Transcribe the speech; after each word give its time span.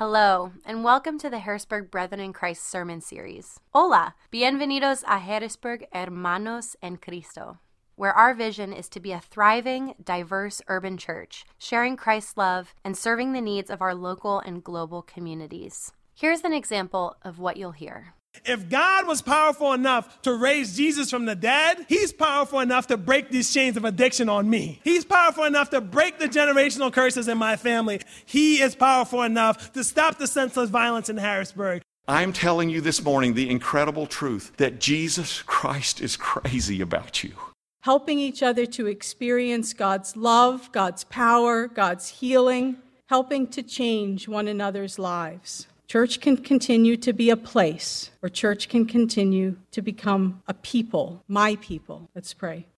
Hello, 0.00 0.52
and 0.64 0.82
welcome 0.82 1.18
to 1.18 1.28
the 1.28 1.40
Harrisburg 1.40 1.90
Brethren 1.90 2.22
in 2.22 2.32
Christ 2.32 2.66
sermon 2.66 3.02
series. 3.02 3.60
Hola, 3.74 4.14
bienvenidos 4.32 5.04
a 5.06 5.18
Harrisburg 5.18 5.86
Hermanos 5.92 6.74
en 6.80 6.96
Cristo, 6.96 7.58
where 7.96 8.14
our 8.14 8.32
vision 8.32 8.72
is 8.72 8.88
to 8.88 8.98
be 8.98 9.12
a 9.12 9.20
thriving, 9.20 9.92
diverse 10.02 10.62
urban 10.68 10.96
church, 10.96 11.44
sharing 11.58 11.98
Christ's 11.98 12.38
love 12.38 12.74
and 12.82 12.96
serving 12.96 13.34
the 13.34 13.42
needs 13.42 13.68
of 13.68 13.82
our 13.82 13.94
local 13.94 14.38
and 14.38 14.64
global 14.64 15.02
communities. 15.02 15.92
Here's 16.14 16.44
an 16.44 16.54
example 16.54 17.16
of 17.20 17.38
what 17.38 17.58
you'll 17.58 17.72
hear. 17.72 18.14
If 18.44 18.68
God 18.68 19.06
was 19.06 19.22
powerful 19.22 19.72
enough 19.72 20.22
to 20.22 20.34
raise 20.34 20.76
Jesus 20.76 21.10
from 21.10 21.26
the 21.26 21.34
dead, 21.34 21.84
He's 21.88 22.12
powerful 22.12 22.60
enough 22.60 22.86
to 22.88 22.96
break 22.96 23.30
these 23.30 23.52
chains 23.52 23.76
of 23.76 23.84
addiction 23.84 24.28
on 24.28 24.48
me. 24.48 24.80
He's 24.82 25.04
powerful 25.04 25.44
enough 25.44 25.70
to 25.70 25.80
break 25.80 26.18
the 26.18 26.28
generational 26.28 26.92
curses 26.92 27.28
in 27.28 27.38
my 27.38 27.56
family. 27.56 28.00
He 28.24 28.60
is 28.60 28.74
powerful 28.74 29.22
enough 29.22 29.72
to 29.72 29.84
stop 29.84 30.18
the 30.18 30.26
senseless 30.26 30.70
violence 30.70 31.08
in 31.08 31.16
Harrisburg. 31.16 31.82
I'm 32.08 32.32
telling 32.32 32.70
you 32.70 32.80
this 32.80 33.04
morning 33.04 33.34
the 33.34 33.50
incredible 33.50 34.06
truth 34.06 34.52
that 34.56 34.80
Jesus 34.80 35.42
Christ 35.42 36.00
is 36.00 36.16
crazy 36.16 36.80
about 36.80 37.22
you. 37.22 37.32
Helping 37.82 38.18
each 38.18 38.42
other 38.42 38.66
to 38.66 38.86
experience 38.86 39.72
God's 39.72 40.16
love, 40.16 40.72
God's 40.72 41.04
power, 41.04 41.66
God's 41.66 42.08
healing, 42.08 42.76
helping 43.06 43.46
to 43.48 43.62
change 43.62 44.28
one 44.28 44.48
another's 44.48 44.98
lives. 44.98 45.66
Church 45.90 46.20
can 46.20 46.36
continue 46.36 46.96
to 46.98 47.12
be 47.12 47.30
a 47.30 47.36
place 47.36 48.12
where 48.20 48.30
church 48.30 48.68
can 48.68 48.86
continue 48.86 49.56
to 49.72 49.82
become 49.82 50.40
a 50.46 50.54
people, 50.54 51.24
my 51.26 51.56
people. 51.56 52.08
Let's 52.14 52.32
pray. 52.32 52.68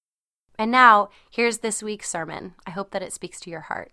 And 0.59 0.71
now, 0.71 1.11
here's 1.31 1.59
this 1.59 1.83
week's 1.83 2.09
sermon. 2.09 2.55
I 2.67 2.71
hope 2.71 2.91
that 2.93 3.03
it 3.03 3.13
speaks 3.13 3.39
to 3.41 3.51
your 3.51 3.61
heart. 3.61 3.93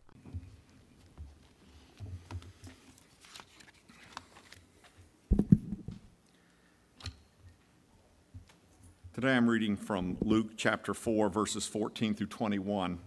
Today 9.13 9.35
I'm 9.35 9.49
reading 9.49 9.75
from 9.75 10.15
Luke 10.21 10.51
chapter 10.55 10.93
4, 10.93 11.27
verses 11.27 11.67
14 11.67 12.13
through 12.13 12.27
21. 12.27 12.99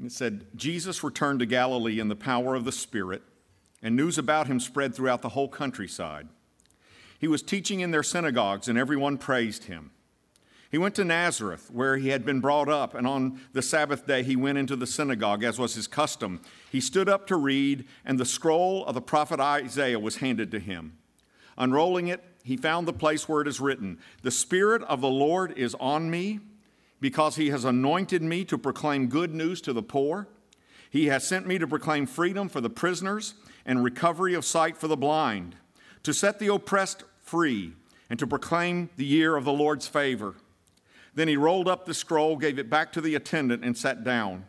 And 0.00 0.10
it 0.10 0.14
said, 0.14 0.46
Jesus 0.56 1.04
returned 1.04 1.40
to 1.40 1.46
Galilee 1.46 2.00
in 2.00 2.08
the 2.08 2.16
power 2.16 2.54
of 2.54 2.64
the 2.64 2.72
Spirit, 2.72 3.20
and 3.82 3.94
news 3.94 4.16
about 4.16 4.46
him 4.46 4.58
spread 4.58 4.94
throughout 4.94 5.20
the 5.20 5.28
whole 5.28 5.48
countryside. 5.48 6.26
He 7.18 7.28
was 7.28 7.42
teaching 7.42 7.80
in 7.80 7.90
their 7.90 8.02
synagogues, 8.02 8.66
and 8.66 8.78
everyone 8.78 9.18
praised 9.18 9.64
him. 9.64 9.90
He 10.70 10.78
went 10.78 10.94
to 10.94 11.04
Nazareth, 11.04 11.70
where 11.70 11.98
he 11.98 12.08
had 12.08 12.24
been 12.24 12.40
brought 12.40 12.70
up, 12.70 12.94
and 12.94 13.06
on 13.06 13.42
the 13.52 13.60
Sabbath 13.60 14.06
day 14.06 14.22
he 14.22 14.36
went 14.36 14.56
into 14.56 14.74
the 14.74 14.86
synagogue, 14.86 15.44
as 15.44 15.58
was 15.58 15.74
his 15.74 15.86
custom. 15.86 16.40
He 16.72 16.80
stood 16.80 17.10
up 17.10 17.26
to 17.26 17.36
read, 17.36 17.84
and 18.02 18.18
the 18.18 18.24
scroll 18.24 18.86
of 18.86 18.94
the 18.94 19.02
prophet 19.02 19.38
Isaiah 19.38 20.00
was 20.00 20.16
handed 20.16 20.50
to 20.52 20.60
him. 20.60 20.96
Unrolling 21.58 22.08
it, 22.08 22.24
he 22.42 22.56
found 22.56 22.88
the 22.88 22.94
place 22.94 23.28
where 23.28 23.42
it 23.42 23.48
is 23.48 23.60
written, 23.60 23.98
The 24.22 24.30
Spirit 24.30 24.82
of 24.84 25.02
the 25.02 25.10
Lord 25.10 25.52
is 25.58 25.76
on 25.78 26.10
me 26.10 26.40
because 27.00 27.36
he 27.36 27.48
has 27.48 27.64
anointed 27.64 28.22
me 28.22 28.44
to 28.44 28.58
proclaim 28.58 29.06
good 29.06 29.34
news 29.34 29.60
to 29.62 29.72
the 29.72 29.82
poor. 29.82 30.28
He 30.90 31.06
has 31.06 31.26
sent 31.26 31.46
me 31.46 31.58
to 31.58 31.66
proclaim 31.66 32.06
freedom 32.06 32.48
for 32.48 32.60
the 32.60 32.70
prisoners 32.70 33.34
and 33.64 33.82
recovery 33.82 34.34
of 34.34 34.44
sight 34.44 34.76
for 34.76 34.88
the 34.88 34.96
blind, 34.96 35.56
to 36.02 36.12
set 36.12 36.38
the 36.38 36.52
oppressed 36.52 37.04
free, 37.20 37.72
and 38.08 38.18
to 38.18 38.26
proclaim 38.26 38.90
the 38.96 39.04
year 39.04 39.36
of 39.36 39.44
the 39.44 39.52
Lord's 39.52 39.86
favor. 39.86 40.34
Then 41.14 41.28
he 41.28 41.36
rolled 41.36 41.68
up 41.68 41.86
the 41.86 41.94
scroll, 41.94 42.36
gave 42.36 42.58
it 42.58 42.70
back 42.70 42.92
to 42.92 43.00
the 43.00 43.14
attendant, 43.14 43.64
and 43.64 43.76
sat 43.76 44.04
down. 44.04 44.46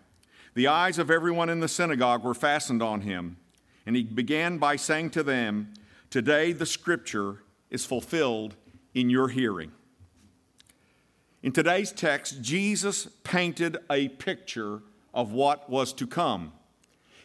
The 0.54 0.68
eyes 0.68 0.98
of 0.98 1.10
everyone 1.10 1.50
in 1.50 1.60
the 1.60 1.68
synagogue 1.68 2.24
were 2.24 2.34
fastened 2.34 2.82
on 2.82 3.02
him, 3.02 3.38
and 3.86 3.96
he 3.96 4.04
began 4.04 4.58
by 4.58 4.76
saying 4.76 5.12
to 5.12 5.24
them, 5.24 5.74
Today 6.10 6.52
the 6.52 6.66
scripture 6.66 7.44
is 7.70 7.86
fulfilled 7.86 8.56
in 8.94 9.10
your 9.10 9.30
hearing. 9.30 9.72
In 11.44 11.52
today's 11.52 11.92
text, 11.92 12.42
Jesus 12.42 13.08
painted 13.24 13.78
a 13.90 14.10
picture 14.10 14.82
of 15.14 15.32
what 15.32 15.70
was 15.70 15.92
to 15.94 16.06
come. 16.06 16.54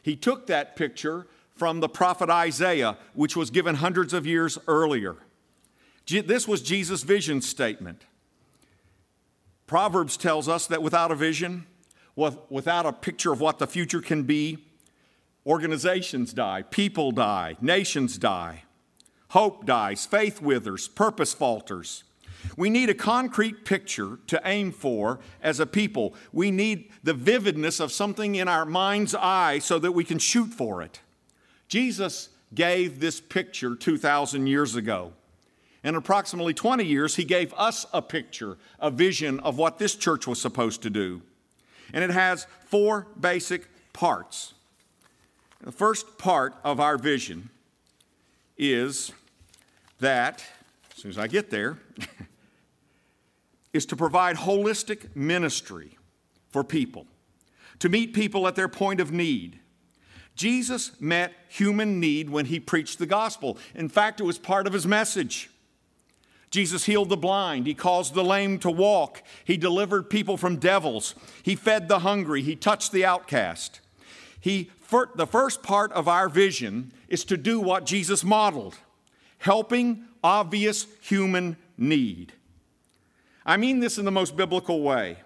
He 0.03 0.16
took 0.16 0.47
that 0.47 0.75
picture 0.75 1.27
from 1.54 1.81
the 1.81 1.88
prophet 1.88 2.31
Isaiah, 2.31 2.97
which 3.15 3.37
was 3.37 3.50
given 3.50 3.77
hundreds 3.77 4.12
of 4.12 4.27
years 4.27 4.59
earlier. 4.66 5.16
This 6.06 6.47
was 6.47 6.62
Jesus' 6.62 7.03
vision 7.03 7.43
statement. 7.43 8.04
Proverbs 9.66 10.16
tells 10.16 10.48
us 10.48 10.66
that 10.69 10.83
without 10.83 11.10
a 11.10 11.15
vision, 11.15 11.66
without 12.15 12.87
a 12.87 12.93
picture 12.93 13.33
of 13.33 13.41
what 13.41 13.59
the 13.59 13.66
future 13.66 14.00
can 14.00 14.22
be, 14.22 14.59
organizations 15.44 16.33
die, 16.33 16.62
people 16.62 17.10
die, 17.10 17.56
nations 17.60 18.16
die, 18.16 18.62
hope 19.31 19.66
dies, 19.66 20.06
faith 20.06 20.41
withers, 20.41 20.88
purpose 20.88 21.34
falters. 21.34 22.04
We 22.56 22.70
need 22.70 22.88
a 22.91 22.94
concrete 22.94 23.64
picture 23.64 24.19
to 24.28 24.41
aim 24.44 24.72
for 24.72 25.20
as 25.42 25.60
a 25.60 25.66
people. 25.66 26.14
We 26.32 26.50
need 26.50 26.91
the 27.02 27.14
vividness 27.14 27.80
of 27.80 27.92
something 27.92 28.34
in 28.34 28.48
our 28.48 28.64
mind's 28.64 29.14
eye 29.14 29.58
so 29.58 29.78
that 29.78 29.92
we 29.92 30.04
can 30.04 30.19
shoot 30.19 30.48
for 30.48 30.82
it. 30.82 31.00
Jesus 31.69 32.28
gave 32.54 33.00
this 33.00 33.20
picture 33.20 33.74
2,000 33.74 34.47
years 34.47 34.76
ago. 34.76 35.12
In 35.82 35.94
approximately 35.94 36.54
20 36.54 36.84
years, 36.84 37.16
he 37.16 37.24
gave 37.24 37.54
us 37.54 37.86
a 37.92 38.02
picture, 38.02 38.56
a 38.80 38.91
vision 38.91 39.38
of 39.41 39.56
what 39.56 39.78
this 39.78 39.94
church 39.94 40.26
was 40.26 40.41
supposed 40.41 40.82
to 40.82 40.91
do. 40.91 41.22
And 41.92 42.03
it 42.03 42.10
has 42.10 42.47
four 42.66 43.06
basic 43.18 43.68
parts. 43.92 44.54
The 45.60 45.72
first 45.72 46.18
part 46.18 46.54
of 46.64 46.80
our 46.80 46.98
vision 46.98 47.50
is 48.58 49.12
that, 50.00 50.44
soon 51.06 51.11
as 51.12 51.19
I 51.19 51.28
get 51.28 51.50
there, 51.50 51.78
is 53.72 53.87
to 53.87 53.97
provide 53.97 54.37
holistic 54.37 55.15
ministry 55.15 55.99
for 56.50 56.65
people, 56.65 57.06
to 57.78 57.89
meet 57.89 58.12
people 58.12 58.49
at 58.49 58.56
their 58.56 58.67
point 58.67 58.99
of 58.99 59.12
need. 59.12 59.61
Jesus 60.34 61.00
met 61.00 61.33
human 61.49 62.00
need 62.00 62.28
when 62.28 62.47
he 62.47 62.59
preached 62.59 62.99
the 62.99 63.06
gospel. 63.06 63.56
In 63.72 63.89
fact, 63.89 64.21
it 64.21 64.25
was 64.25 64.37
part 64.37 64.66
of 64.66 64.72
his 64.72 64.84
message. 64.84 65.49
Jesus 66.50 66.87
healed 66.87 67.09
the 67.09 67.16
blind. 67.16 67.69
He 67.69 67.75
caused 67.75 68.15
the 68.15 68.25
lame 68.25 68.59
to 68.59 68.71
walk. 68.71 69.22
He 69.45 69.56
delivered 69.56 70.11
people 70.11 70.37
from 70.37 70.56
devils. 70.56 71.15
He 71.45 71.55
fed 71.55 71.87
the 71.87 72.00
hungry. 72.00 72.43
He 72.43 72.56
touched 72.56 72.91
the 72.91 73.05
outcast. 73.05 73.81
He, 74.41 74.71
the 75.15 75.27
first 75.27 75.62
part 75.62 75.93
of 75.93 76.09
our 76.09 76.28
vision 76.28 76.93
is 77.09 77.25
to 77.27 77.37
do 77.37 77.61
what 77.61 77.87
Jesus 77.87 78.25
modeled 78.25 78.77
helping 79.38 80.04
obvious 80.22 80.86
human 81.00 81.56
need. 81.76 82.32
I 83.44 83.56
mean 83.56 83.80
this 83.80 83.98
in 83.98 84.04
the 84.04 84.10
most 84.10 84.36
biblical 84.36 84.82
way. 84.82 85.19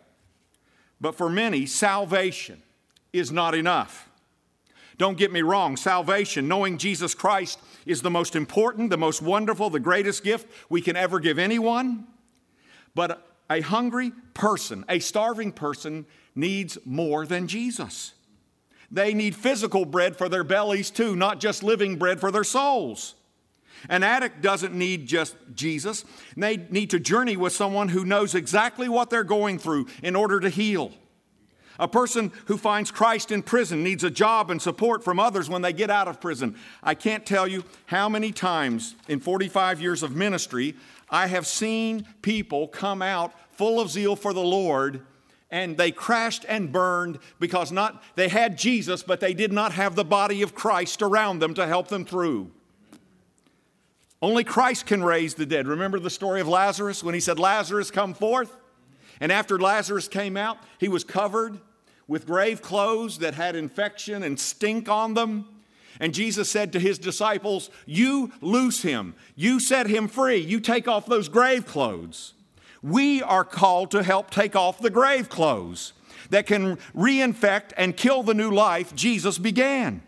But 1.01 1.15
for 1.15 1.31
many, 1.31 1.65
salvation 1.67 2.63
is 3.13 3.33
not 3.33 3.55
enough. 3.55 4.11
Don't 4.99 5.17
get 5.17 5.33
me 5.33 5.41
wrong, 5.41 5.79
salvation, 5.79 6.47
knowing 6.47 6.77
Jesus 6.77 7.15
Christ, 7.15 7.59
is 7.87 8.03
the 8.03 8.11
most 8.11 8.37
important, 8.37 8.91
the 8.91 8.99
most 8.99 9.23
wonderful, 9.23 9.71
the 9.71 9.81
greatest 9.81 10.23
gift 10.23 10.47
we 10.69 10.83
can 10.83 10.95
ever 10.95 11.19
give 11.19 11.39
anyone. 11.39 12.07
But 12.95 13.27
a 13.49 13.63
hungry 13.63 14.13
person, 14.35 14.85
a 14.91 14.99
starving 14.99 15.53
person, 15.53 16.05
needs 16.35 16.77
more 16.85 17.25
than 17.25 17.49
Jesus. 17.49 18.13
They 18.91 19.15
need 19.15 19.35
physical 19.35 19.87
bread 19.87 20.17
for 20.17 20.29
their 20.29 20.45
bellies 20.45 20.91
too, 20.91 21.17
not 21.17 21.41
just 21.41 21.63
living 21.63 21.97
bread 21.97 22.21
for 22.21 22.31
their 22.31 22.45
souls. 22.45 23.15
An 23.89 24.03
addict 24.03 24.43
doesn't 24.43 24.75
need 24.75 25.07
just 25.07 25.37
Jesus, 25.55 26.05
they 26.37 26.57
need 26.57 26.91
to 26.91 27.01
journey 27.01 27.37
with 27.37 27.53
someone 27.53 27.89
who 27.89 28.05
knows 28.05 28.35
exactly 28.35 28.89
what 28.89 29.11
they're 29.11 29.25
going 29.25 29.59
through 29.59 29.87
in 30.03 30.15
order 30.15 30.41
to 30.41 30.49
heal. 30.49 30.93
A 31.81 31.89
person 31.89 32.31
who 32.45 32.59
finds 32.59 32.91
Christ 32.91 33.33
in 33.33 33.43
prison 33.43 33.83
needs 33.83 34.05
a 34.05 34.11
job 34.11 34.51
and 34.51 34.61
support 34.61 35.03
from 35.03 35.19
others 35.19 35.49
when 35.49 35.63
they 35.63 35.73
get 35.73 35.89
out 35.89 36.09
of 36.09 36.21
prison. 36.21 36.55
I 36.83 36.95
can't 36.95 37.25
tell 37.25 37.49
you 37.49 37.65
how 37.87 38.07
many 38.09 38.33
times 38.33 38.95
in 39.09 39.19
45 39.19 39.81
years 39.81 40.03
of 40.03 40.15
ministry 40.15 40.75
I 41.09 41.27
have 41.27 41.47
seen 41.47 42.07
people 42.21 42.69
come 42.69 43.01
out 43.01 43.33
full 43.53 43.81
of 43.81 43.91
zeal 43.91 44.15
for 44.15 44.35
the 44.35 44.43
Lord 44.43 45.07
and 45.51 45.77
they 45.77 45.91
crashed 45.91 46.45
and 46.49 46.71
burned 46.71 47.19
because 47.41 47.73
not 47.73 48.03
they 48.15 48.29
had 48.29 48.59
Jesus 48.59 49.03
but 49.03 49.21
they 49.21 49.33
did 49.33 49.51
not 49.51 49.73
have 49.73 49.97
the 49.97 50.05
body 50.05 50.43
of 50.43 50.55
Christ 50.55 51.01
around 51.01 51.39
them 51.39 51.55
to 51.55 51.67
help 51.67 51.89
them 51.89 52.05
through. 52.05 52.51
Only 54.23 54.45
Christ 54.45 54.87
can 54.87 55.03
raise 55.03 55.35
the 55.35 55.47
dead. 55.47 55.67
Remember 55.67 55.99
the 55.99 56.11
story 56.11 56.41
of 56.41 56.49
Lazarus 56.49 57.03
when 57.03 57.15
he 57.15 57.21
said, 57.21 57.39
Lazarus, 57.39 57.91
come 57.91 58.15
forth? 58.15 58.57
And 59.21 59.33
after 59.33 59.59
Lazarus 59.59 60.09
came 60.09 60.37
out, 60.37 60.59
he 60.79 60.89
was 60.89 61.05
covered 61.05 61.59
with 62.07 62.27
grave 62.27 62.61
clothes 62.61 63.19
that 63.19 63.35
had 63.35 63.57
infection 63.57 64.23
and 64.23 64.39
stink 64.39 64.89
on 64.89 65.15
them. 65.15 65.47
And 66.01 66.15
Jesus 66.15 66.51
said 66.51 66.73
to 66.73 66.81
his 66.81 66.99
disciples, 66.99 67.71
You 67.87 68.33
loose 68.41 68.83
him. 68.83 69.15
You 69.37 69.61
set 69.61 69.87
him 69.87 70.09
free. 70.09 70.39
You 70.39 70.61
take 70.61 70.89
off 70.89 71.07
those 71.07 71.29
grave 71.29 71.67
clothes. 71.67 72.35
We 72.83 73.23
are 73.23 73.45
called 73.45 73.91
to 73.91 74.03
help 74.03 74.31
take 74.31 74.57
off 74.57 74.81
the 74.81 74.91
grave 74.91 75.29
clothes. 75.29 75.93
that 76.31 76.47
can 76.47 76.77
reinfect 76.97 77.73
and 77.77 77.97
kill 77.97 78.23
the 78.23 78.35
new 78.35 78.51
life 78.51 78.95
Jesus 78.95 79.37
began. 79.37 80.03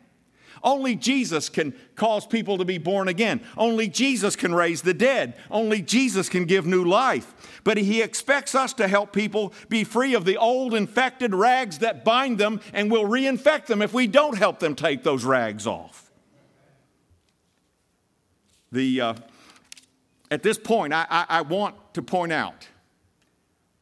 Only 0.64 0.94
Jesus 0.94 1.48
can 1.48 1.74
cause 1.96 2.26
people 2.26 2.58
to 2.58 2.64
be 2.64 2.78
born 2.78 3.08
again. 3.08 3.40
Only 3.56 3.88
Jesus 3.88 4.36
can 4.36 4.54
raise 4.54 4.82
the 4.82 4.94
dead. 4.94 5.34
Only 5.50 5.82
Jesus 5.82 6.28
can 6.28 6.44
give 6.44 6.66
new 6.66 6.84
life. 6.84 7.60
But 7.64 7.78
He 7.78 8.00
expects 8.00 8.54
us 8.54 8.72
to 8.74 8.86
help 8.86 9.12
people 9.12 9.52
be 9.68 9.84
free 9.84 10.14
of 10.14 10.24
the 10.24 10.36
old 10.36 10.74
infected 10.74 11.34
rags 11.34 11.78
that 11.78 12.04
bind 12.04 12.38
them 12.38 12.60
and 12.72 12.90
will 12.90 13.04
reinfect 13.04 13.66
them 13.66 13.82
if 13.82 13.92
we 13.92 14.06
don't 14.06 14.38
help 14.38 14.60
them 14.60 14.74
take 14.74 15.02
those 15.02 15.24
rags 15.24 15.66
off. 15.66 16.10
The, 18.70 19.00
uh, 19.00 19.14
at 20.30 20.42
this 20.42 20.58
point, 20.58 20.94
I, 20.94 21.06
I, 21.10 21.26
I, 21.28 21.40
want 21.42 21.74
to 21.92 22.00
point 22.00 22.32
out 22.32 22.66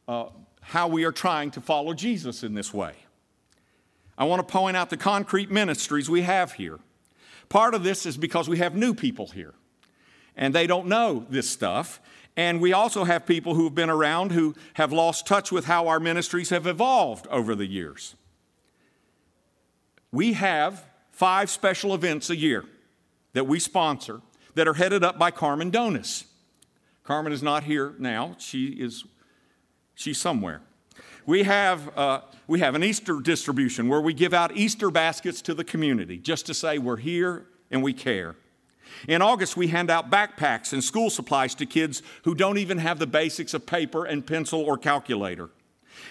uh, 0.05 0.25
how 0.59 0.89
we 0.89 1.05
are 1.05 1.13
trying 1.13 1.49
to 1.51 1.61
follow 1.61 1.93
Jesus 1.93 2.43
in 2.43 2.53
this 2.53 2.73
way. 2.73 2.93
I 4.21 4.23
want 4.23 4.47
to 4.47 4.53
point 4.53 4.77
out 4.77 4.91
the 4.91 4.97
concrete 4.97 5.49
ministries 5.49 6.07
we 6.07 6.21
have 6.21 6.53
here. 6.53 6.77
Part 7.49 7.73
of 7.73 7.83
this 7.83 8.05
is 8.05 8.17
because 8.17 8.47
we 8.47 8.59
have 8.59 8.75
new 8.75 8.93
people 8.93 9.25
here, 9.25 9.55
and 10.37 10.53
they 10.53 10.67
don't 10.67 10.85
know 10.85 11.25
this 11.27 11.49
stuff. 11.49 11.99
And 12.37 12.61
we 12.61 12.71
also 12.71 13.03
have 13.03 13.25
people 13.25 13.55
who've 13.55 13.73
been 13.73 13.89
around 13.89 14.31
who 14.31 14.53
have 14.75 14.93
lost 14.93 15.25
touch 15.25 15.51
with 15.51 15.65
how 15.65 15.87
our 15.87 15.99
ministries 15.99 16.51
have 16.51 16.67
evolved 16.67 17.25
over 17.31 17.55
the 17.55 17.65
years. 17.65 18.13
We 20.11 20.33
have 20.33 20.85
five 21.11 21.49
special 21.49 21.91
events 21.95 22.29
a 22.29 22.35
year 22.35 22.65
that 23.33 23.47
we 23.47 23.59
sponsor 23.59 24.21
that 24.53 24.67
are 24.67 24.75
headed 24.75 25.03
up 25.03 25.17
by 25.17 25.31
Carmen 25.31 25.71
Donis. 25.71 26.25
Carmen 27.03 27.33
is 27.33 27.41
not 27.41 27.63
here 27.63 27.95
now. 27.97 28.35
She 28.37 28.67
is 28.67 29.03
she's 29.95 30.19
somewhere. 30.19 30.61
We 31.25 31.43
have, 31.43 31.97
uh, 31.97 32.21
we 32.47 32.59
have 32.59 32.75
an 32.75 32.83
Easter 32.83 33.19
distribution 33.19 33.87
where 33.87 34.01
we 34.01 34.13
give 34.13 34.33
out 34.33 34.55
Easter 34.57 34.89
baskets 34.89 35.41
to 35.43 35.53
the 35.53 35.63
community 35.63 36.17
just 36.17 36.45
to 36.47 36.53
say 36.53 36.77
we're 36.77 36.97
here 36.97 37.45
and 37.69 37.83
we 37.83 37.93
care. 37.93 38.35
In 39.07 39.21
August, 39.21 39.55
we 39.55 39.67
hand 39.67 39.89
out 39.89 40.09
backpacks 40.09 40.73
and 40.73 40.83
school 40.83 41.09
supplies 41.09 41.55
to 41.55 41.65
kids 41.65 42.01
who 42.23 42.35
don't 42.35 42.57
even 42.57 42.77
have 42.79 42.99
the 42.99 43.07
basics 43.07 43.53
of 43.53 43.65
paper 43.65 44.05
and 44.05 44.25
pencil 44.25 44.61
or 44.61 44.77
calculator. 44.77 45.49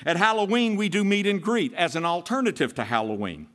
At 0.06 0.16
Halloween, 0.16 0.76
we 0.76 0.88
do 0.88 1.04
meet 1.04 1.26
and 1.26 1.42
greet 1.42 1.74
as 1.74 1.96
an 1.96 2.04
alternative 2.04 2.74
to 2.76 2.84
Halloween. 2.84 3.48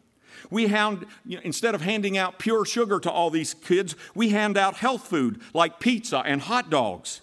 We 0.49 0.67
hand, 0.67 1.05
you 1.25 1.37
know, 1.37 1.41
instead 1.43 1.73
of 1.73 1.81
handing 1.81 2.17
out 2.17 2.37
pure 2.37 2.65
sugar 2.65 2.99
to 2.99 3.09
all 3.09 3.29
these 3.29 3.53
kids, 3.53 3.95
we 4.13 4.29
hand 4.29 4.57
out 4.57 4.75
health 4.75 5.07
food 5.07 5.41
like 5.53 5.79
pizza 5.79 6.19
and 6.19 6.41
hot 6.41 6.69
dogs. 6.69 7.21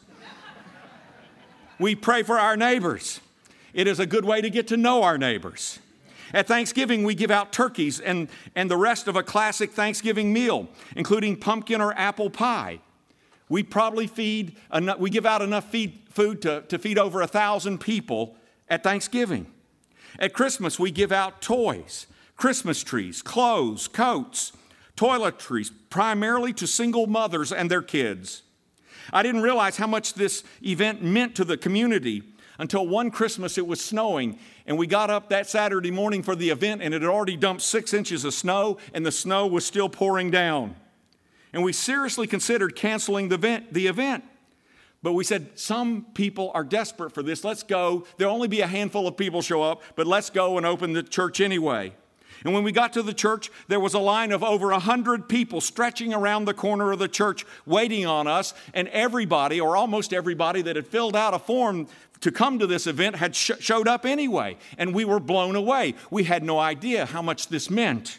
we 1.78 1.94
pray 1.94 2.22
for 2.22 2.38
our 2.38 2.56
neighbors. 2.56 3.20
It 3.74 3.86
is 3.86 3.98
a 3.98 4.06
good 4.06 4.24
way 4.24 4.40
to 4.40 4.50
get 4.50 4.68
to 4.68 4.76
know 4.76 5.02
our 5.02 5.16
neighbors. 5.16 5.78
At 6.34 6.46
Thanksgiving, 6.46 7.04
we 7.04 7.14
give 7.14 7.30
out 7.30 7.52
turkeys 7.52 8.00
and, 8.00 8.28
and 8.54 8.70
the 8.70 8.76
rest 8.76 9.06
of 9.06 9.16
a 9.16 9.22
classic 9.22 9.72
Thanksgiving 9.72 10.32
meal, 10.32 10.68
including 10.96 11.36
pumpkin 11.36 11.80
or 11.80 11.92
apple 11.94 12.30
pie. 12.30 12.80
We 13.48 13.62
probably 13.62 14.06
feed, 14.06 14.56
enough, 14.72 14.98
we 14.98 15.10
give 15.10 15.26
out 15.26 15.42
enough 15.42 15.70
feed, 15.70 16.00
food 16.08 16.40
to, 16.42 16.62
to 16.62 16.78
feed 16.78 16.98
over 16.98 17.20
a 17.20 17.26
thousand 17.26 17.78
people 17.78 18.36
at 18.68 18.82
Thanksgiving. 18.82 19.46
At 20.18 20.32
Christmas, 20.32 20.78
we 20.78 20.90
give 20.90 21.12
out 21.12 21.42
toys, 21.42 22.06
Christmas 22.36 22.82
trees, 22.82 23.20
clothes, 23.20 23.88
coats, 23.88 24.52
toiletries, 24.96 25.70
primarily 25.90 26.52
to 26.54 26.66
single 26.66 27.06
mothers 27.06 27.52
and 27.52 27.70
their 27.70 27.82
kids. 27.82 28.42
I 29.12 29.22
didn't 29.22 29.42
realize 29.42 29.76
how 29.76 29.86
much 29.86 30.14
this 30.14 30.44
event 30.64 31.02
meant 31.02 31.34
to 31.36 31.44
the 31.44 31.56
community 31.56 32.22
until 32.58 32.86
one 32.86 33.10
Christmas 33.10 33.58
it 33.58 33.66
was 33.66 33.80
snowing, 33.80 34.38
and 34.66 34.78
we 34.78 34.86
got 34.86 35.10
up 35.10 35.28
that 35.30 35.48
Saturday 35.48 35.90
morning 35.90 36.22
for 36.22 36.36
the 36.36 36.50
event, 36.50 36.82
and 36.82 36.94
it 36.94 37.02
had 37.02 37.10
already 37.10 37.36
dumped 37.36 37.62
six 37.62 37.92
inches 37.94 38.24
of 38.24 38.34
snow, 38.34 38.78
and 38.94 39.04
the 39.04 39.12
snow 39.12 39.46
was 39.46 39.64
still 39.64 39.88
pouring 39.88 40.30
down. 40.30 40.76
And 41.52 41.62
we 41.62 41.72
seriously 41.72 42.26
considered 42.26 42.76
canceling 42.76 43.28
the 43.28 43.34
event. 43.34 43.72
The 43.72 43.86
event. 43.86 44.24
But 45.02 45.14
we 45.14 45.24
said, 45.24 45.58
some 45.58 46.06
people 46.14 46.52
are 46.54 46.62
desperate 46.62 47.12
for 47.12 47.22
this. 47.22 47.42
Let's 47.42 47.64
go. 47.64 48.06
There'll 48.16 48.34
only 48.34 48.48
be 48.48 48.60
a 48.60 48.66
handful 48.68 49.08
of 49.08 49.16
people 49.16 49.42
show 49.42 49.62
up, 49.62 49.82
but 49.96 50.06
let's 50.06 50.30
go 50.30 50.56
and 50.56 50.64
open 50.64 50.92
the 50.92 51.02
church 51.02 51.40
anyway. 51.40 51.92
And 52.44 52.54
when 52.54 52.64
we 52.64 52.72
got 52.72 52.92
to 52.94 53.02
the 53.02 53.14
church, 53.14 53.50
there 53.68 53.80
was 53.80 53.94
a 53.94 54.00
line 54.00 54.32
of 54.32 54.42
over 54.42 54.68
100 54.68 55.28
people 55.28 55.60
stretching 55.60 56.12
around 56.12 56.44
the 56.44 56.54
corner 56.54 56.92
of 56.92 56.98
the 56.98 57.08
church 57.08 57.44
waiting 57.66 58.06
on 58.06 58.26
us. 58.26 58.54
And 58.74 58.88
everybody, 58.88 59.60
or 59.60 59.76
almost 59.76 60.12
everybody, 60.12 60.62
that 60.62 60.76
had 60.76 60.86
filled 60.86 61.14
out 61.14 61.34
a 61.34 61.38
form 61.38 61.86
to 62.22 62.32
come 62.32 62.58
to 62.58 62.66
this 62.66 62.86
event 62.86 63.16
had 63.16 63.36
sh- 63.36 63.50
showed 63.60 63.86
up 63.86 64.06
anyway, 64.06 64.56
and 64.78 64.94
we 64.94 65.04
were 65.04 65.20
blown 65.20 65.54
away. 65.54 65.94
We 66.10 66.24
had 66.24 66.42
no 66.42 66.58
idea 66.58 67.04
how 67.04 67.20
much 67.20 67.48
this 67.48 67.68
meant. 67.68 68.18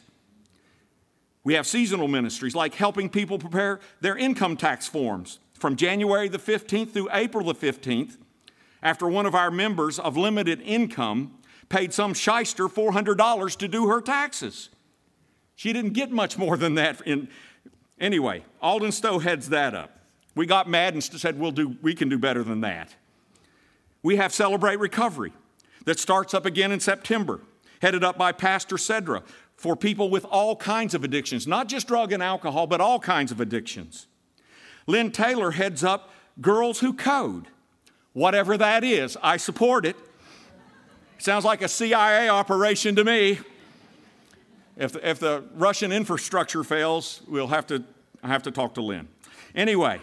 We 1.44 1.56
have 1.56 1.66
seasonal 1.66 2.08
ministries 2.08 2.56
like 2.56 2.76
helping 2.76 3.10
people 3.10 3.40
prepare 3.40 3.80
their 4.02 4.16
income 4.16 4.56
tax 4.56 4.88
forms 4.88 5.40
from 5.54 5.76
January 5.76 6.28
the 6.30 6.38
15th 6.38 6.92
through 6.92 7.10
April 7.12 7.46
the 7.46 7.56
15th. 7.56 8.18
After 8.82 9.08
one 9.08 9.26
of 9.26 9.34
our 9.34 9.50
members 9.50 10.00
of 10.00 10.18
limited 10.18 10.62
income 10.62 11.38
paid 11.70 11.94
some 11.94 12.14
shyster 12.14 12.68
$400 12.68 13.58
to 13.58 13.68
do 13.68 13.88
her 13.88 14.02
taxes. 14.02 14.70
She 15.56 15.72
didn't 15.72 15.94
get 15.94 16.12
much 16.12 16.38
more 16.38 16.58
than 16.58 16.76
that. 16.76 17.02
In, 17.06 17.30
anyway, 18.00 18.44
Alden 18.62 18.92
Stowe 18.92 19.20
heads 19.20 19.50
that 19.50 19.74
up. 19.74 19.98
We 20.36 20.46
got 20.46 20.68
mad 20.68 20.94
and 20.94 21.04
said, 21.04 21.40
we'll 21.40 21.52
do, 21.52 21.78
we 21.82 21.96
can 21.96 22.10
do 22.10 22.18
better 22.18 22.44
than 22.44 22.62
that. 22.62 22.96
We 24.04 24.18
have 24.18 24.34
Celebrate 24.34 24.80
Recovery 24.80 25.34
that 25.86 26.00
starts 26.00 26.34
up 26.34 26.46
again 26.46 26.72
in 26.72 26.82
September, 26.82 27.40
headed 27.82 28.04
up 28.04 28.18
by 28.18 28.34
Pastor 28.34 28.76
Cedra 28.76 29.24
for 29.56 29.76
people 29.76 30.10
with 30.10 30.26
all 30.26 30.58
kinds 30.58 30.94
of 30.94 31.04
addictions, 31.06 31.48
not 31.48 31.70
just 31.70 31.88
drug 31.88 32.12
and 32.12 32.22
alcohol, 32.22 32.68
but 32.68 32.82
all 32.82 33.00
kinds 33.00 33.32
of 33.32 33.40
addictions. 33.40 34.08
Lynn 34.88 35.12
Taylor 35.12 35.52
heads 35.52 35.84
up 35.84 36.10
Girls 36.42 36.82
Who 36.82 36.94
Code. 36.94 37.48
Whatever 38.12 38.58
that 38.58 38.84
is, 38.84 39.18
I 39.24 39.38
support 39.38 39.86
it. 39.86 39.96
Sounds 41.18 41.46
like 41.46 41.62
a 41.62 41.70
CIA 41.70 42.28
operation 42.28 42.96
to 42.98 43.04
me. 43.04 43.40
If 44.76 44.92
the, 44.92 45.10
if 45.10 45.20
the 45.20 45.44
Russian 45.56 45.92
infrastructure 45.92 46.64
fails, 46.64 47.22
we'll 47.28 47.48
have 47.48 47.66
to, 47.68 47.84
I 48.22 48.28
have 48.28 48.44
to 48.44 48.52
talk 48.52 48.74
to 48.74 48.82
Lynn. 48.82 49.08
Anyway, 49.56 50.02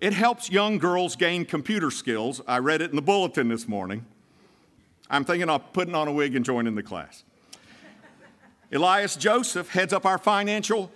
it 0.00 0.12
helps 0.12 0.50
young 0.50 0.78
girls 0.78 1.14
gain 1.14 1.44
computer 1.44 1.90
skills. 1.90 2.40
I 2.46 2.58
read 2.58 2.80
it 2.80 2.90
in 2.90 2.96
the 2.96 3.02
bulletin 3.02 3.48
this 3.48 3.68
morning. 3.68 4.06
I'm 5.10 5.24
thinking 5.24 5.50
of 5.50 5.72
putting 5.72 5.94
on 5.94 6.08
a 6.08 6.12
wig 6.12 6.36
and 6.36 6.44
joining 6.44 6.74
the 6.74 6.82
class. 6.82 7.24
Elias 8.72 9.16
Joseph 9.16 9.68
heads 9.70 9.92
up 9.92 10.06
our 10.06 10.18
financial 10.18 10.90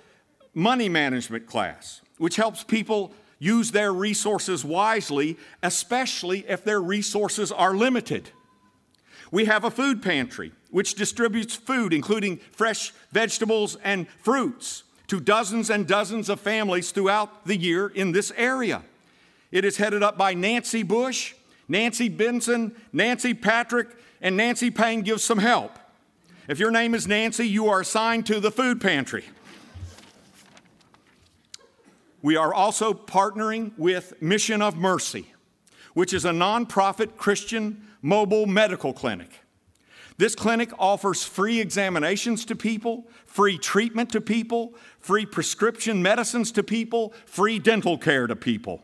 money 0.55 0.89
management 0.89 1.47
class, 1.47 2.01
which 2.19 2.37
helps 2.37 2.63
people 2.63 3.13
use 3.41 3.73
their 3.73 3.93
resources 3.93 4.65
wisely, 4.65 5.37
especially 5.63 6.47
if 6.49 6.65
their 6.65 6.81
resources 6.81 7.51
are 7.51 7.75
limited. 7.75 8.31
We 9.31 9.47
have 9.47 9.65
a 9.65 9.71
food 9.71 10.01
pantry, 10.01 10.53
which 10.71 10.95
distributes 10.95 11.57
food, 11.57 11.93
including 11.93 12.37
fresh 12.53 12.93
vegetables 13.11 13.77
and 13.83 14.09
fruits, 14.09 14.85
to 15.09 15.21
dozens 15.21 15.69
and 15.69 15.87
dozens 15.87 16.29
of 16.29 16.41
families 16.41 16.93
throughout 16.93 17.45
the 17.45 17.57
year 17.57 17.89
in 17.89 18.13
this 18.13 18.33
area. 18.37 18.83
It 19.55 19.65
is 19.65 19.77
headed 19.77 20.03
up 20.03 20.19
by 20.19 20.35
Nancy 20.35 20.83
Bush, 20.83 21.33
Nancy 21.69 22.09
Benson, 22.09 22.75
Nancy 22.93 23.35
Patrick, 23.35 23.87
and 24.21 24.37
Nancy 24.37 24.69
Payne 24.69 25.03
gives 25.03 25.23
some 25.23 25.39
help. 25.39 25.79
If 26.49 26.59
your 26.59 26.73
name 26.73 26.93
is 26.93 27.07
Nancy, 27.07 27.47
you 27.47 27.69
are 27.69 27.79
assigned 27.79 28.27
to 28.27 28.41
the 28.41 28.51
food 28.51 28.81
pantry. 28.81 29.25
We 32.21 32.35
are 32.35 32.53
also 32.53 32.93
partnering 32.93 33.71
with 33.79 34.21
Mission 34.21 34.61
of 34.61 34.75
Mercy, 34.77 35.33
which 35.93 36.13
is 36.13 36.25
a 36.25 36.33
nonprofit 36.33 37.17
Christian 37.17 37.87
mobile 38.03 38.47
medical 38.47 38.93
clinic. 38.93 39.39
This 40.19 40.35
clinic 40.35 40.73
offers 40.81 41.23
free 41.23 41.61
examinations 41.61 42.45
to 42.47 42.57
people, 42.57 43.07
free 43.25 43.57
treatment 43.57 44.11
to 44.11 44.21
people, 44.21 44.75
free 44.99 45.25
prescription 45.25 46.03
medicines 46.03 46.51
to 46.51 46.65
people, 46.65 47.15
free 47.25 47.61
dental 47.61 47.97
care 47.97 48.27
to 48.27 48.35
people. 48.35 48.83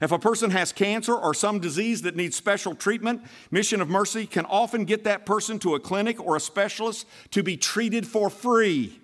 If 0.00 0.12
a 0.12 0.18
person 0.18 0.50
has 0.50 0.72
cancer 0.72 1.14
or 1.14 1.34
some 1.34 1.58
disease 1.58 2.02
that 2.02 2.14
needs 2.14 2.36
special 2.36 2.74
treatment, 2.74 3.22
Mission 3.50 3.80
of 3.80 3.88
Mercy 3.88 4.26
can 4.26 4.44
often 4.44 4.84
get 4.84 5.04
that 5.04 5.26
person 5.26 5.58
to 5.60 5.74
a 5.74 5.80
clinic 5.80 6.20
or 6.24 6.36
a 6.36 6.40
specialist 6.40 7.06
to 7.32 7.42
be 7.42 7.56
treated 7.56 8.06
for 8.06 8.30
free. 8.30 9.00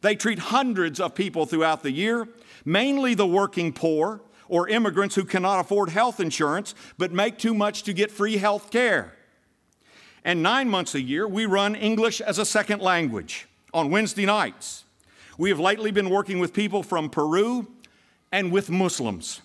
They 0.00 0.16
treat 0.16 0.38
hundreds 0.38 1.00
of 1.00 1.14
people 1.14 1.46
throughout 1.46 1.82
the 1.82 1.92
year, 1.92 2.28
mainly 2.64 3.14
the 3.14 3.26
working 3.26 3.72
poor 3.72 4.20
or 4.48 4.68
immigrants 4.68 5.14
who 5.14 5.24
cannot 5.24 5.60
afford 5.60 5.90
health 5.90 6.20
insurance 6.20 6.74
but 6.96 7.12
make 7.12 7.38
too 7.38 7.54
much 7.54 7.82
to 7.84 7.92
get 7.92 8.10
free 8.10 8.38
health 8.38 8.70
care. 8.70 9.14
And 10.24 10.42
nine 10.42 10.68
months 10.68 10.94
a 10.94 11.00
year, 11.00 11.28
we 11.28 11.46
run 11.46 11.74
English 11.74 12.20
as 12.20 12.38
a 12.38 12.44
second 12.44 12.82
language 12.82 13.46
on 13.72 13.90
Wednesday 13.90 14.26
nights. 14.26 14.84
We 15.36 15.50
have 15.50 15.60
lately 15.60 15.92
been 15.92 16.10
working 16.10 16.40
with 16.40 16.52
people 16.52 16.82
from 16.82 17.08
Peru 17.08 17.68
and 18.32 18.50
with 18.50 18.70
Muslims. 18.70 19.42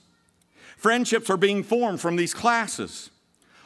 Friendships 0.84 1.30
are 1.30 1.38
being 1.38 1.64
formed 1.64 2.02
from 2.02 2.18
these 2.18 2.34
classes. 2.34 3.10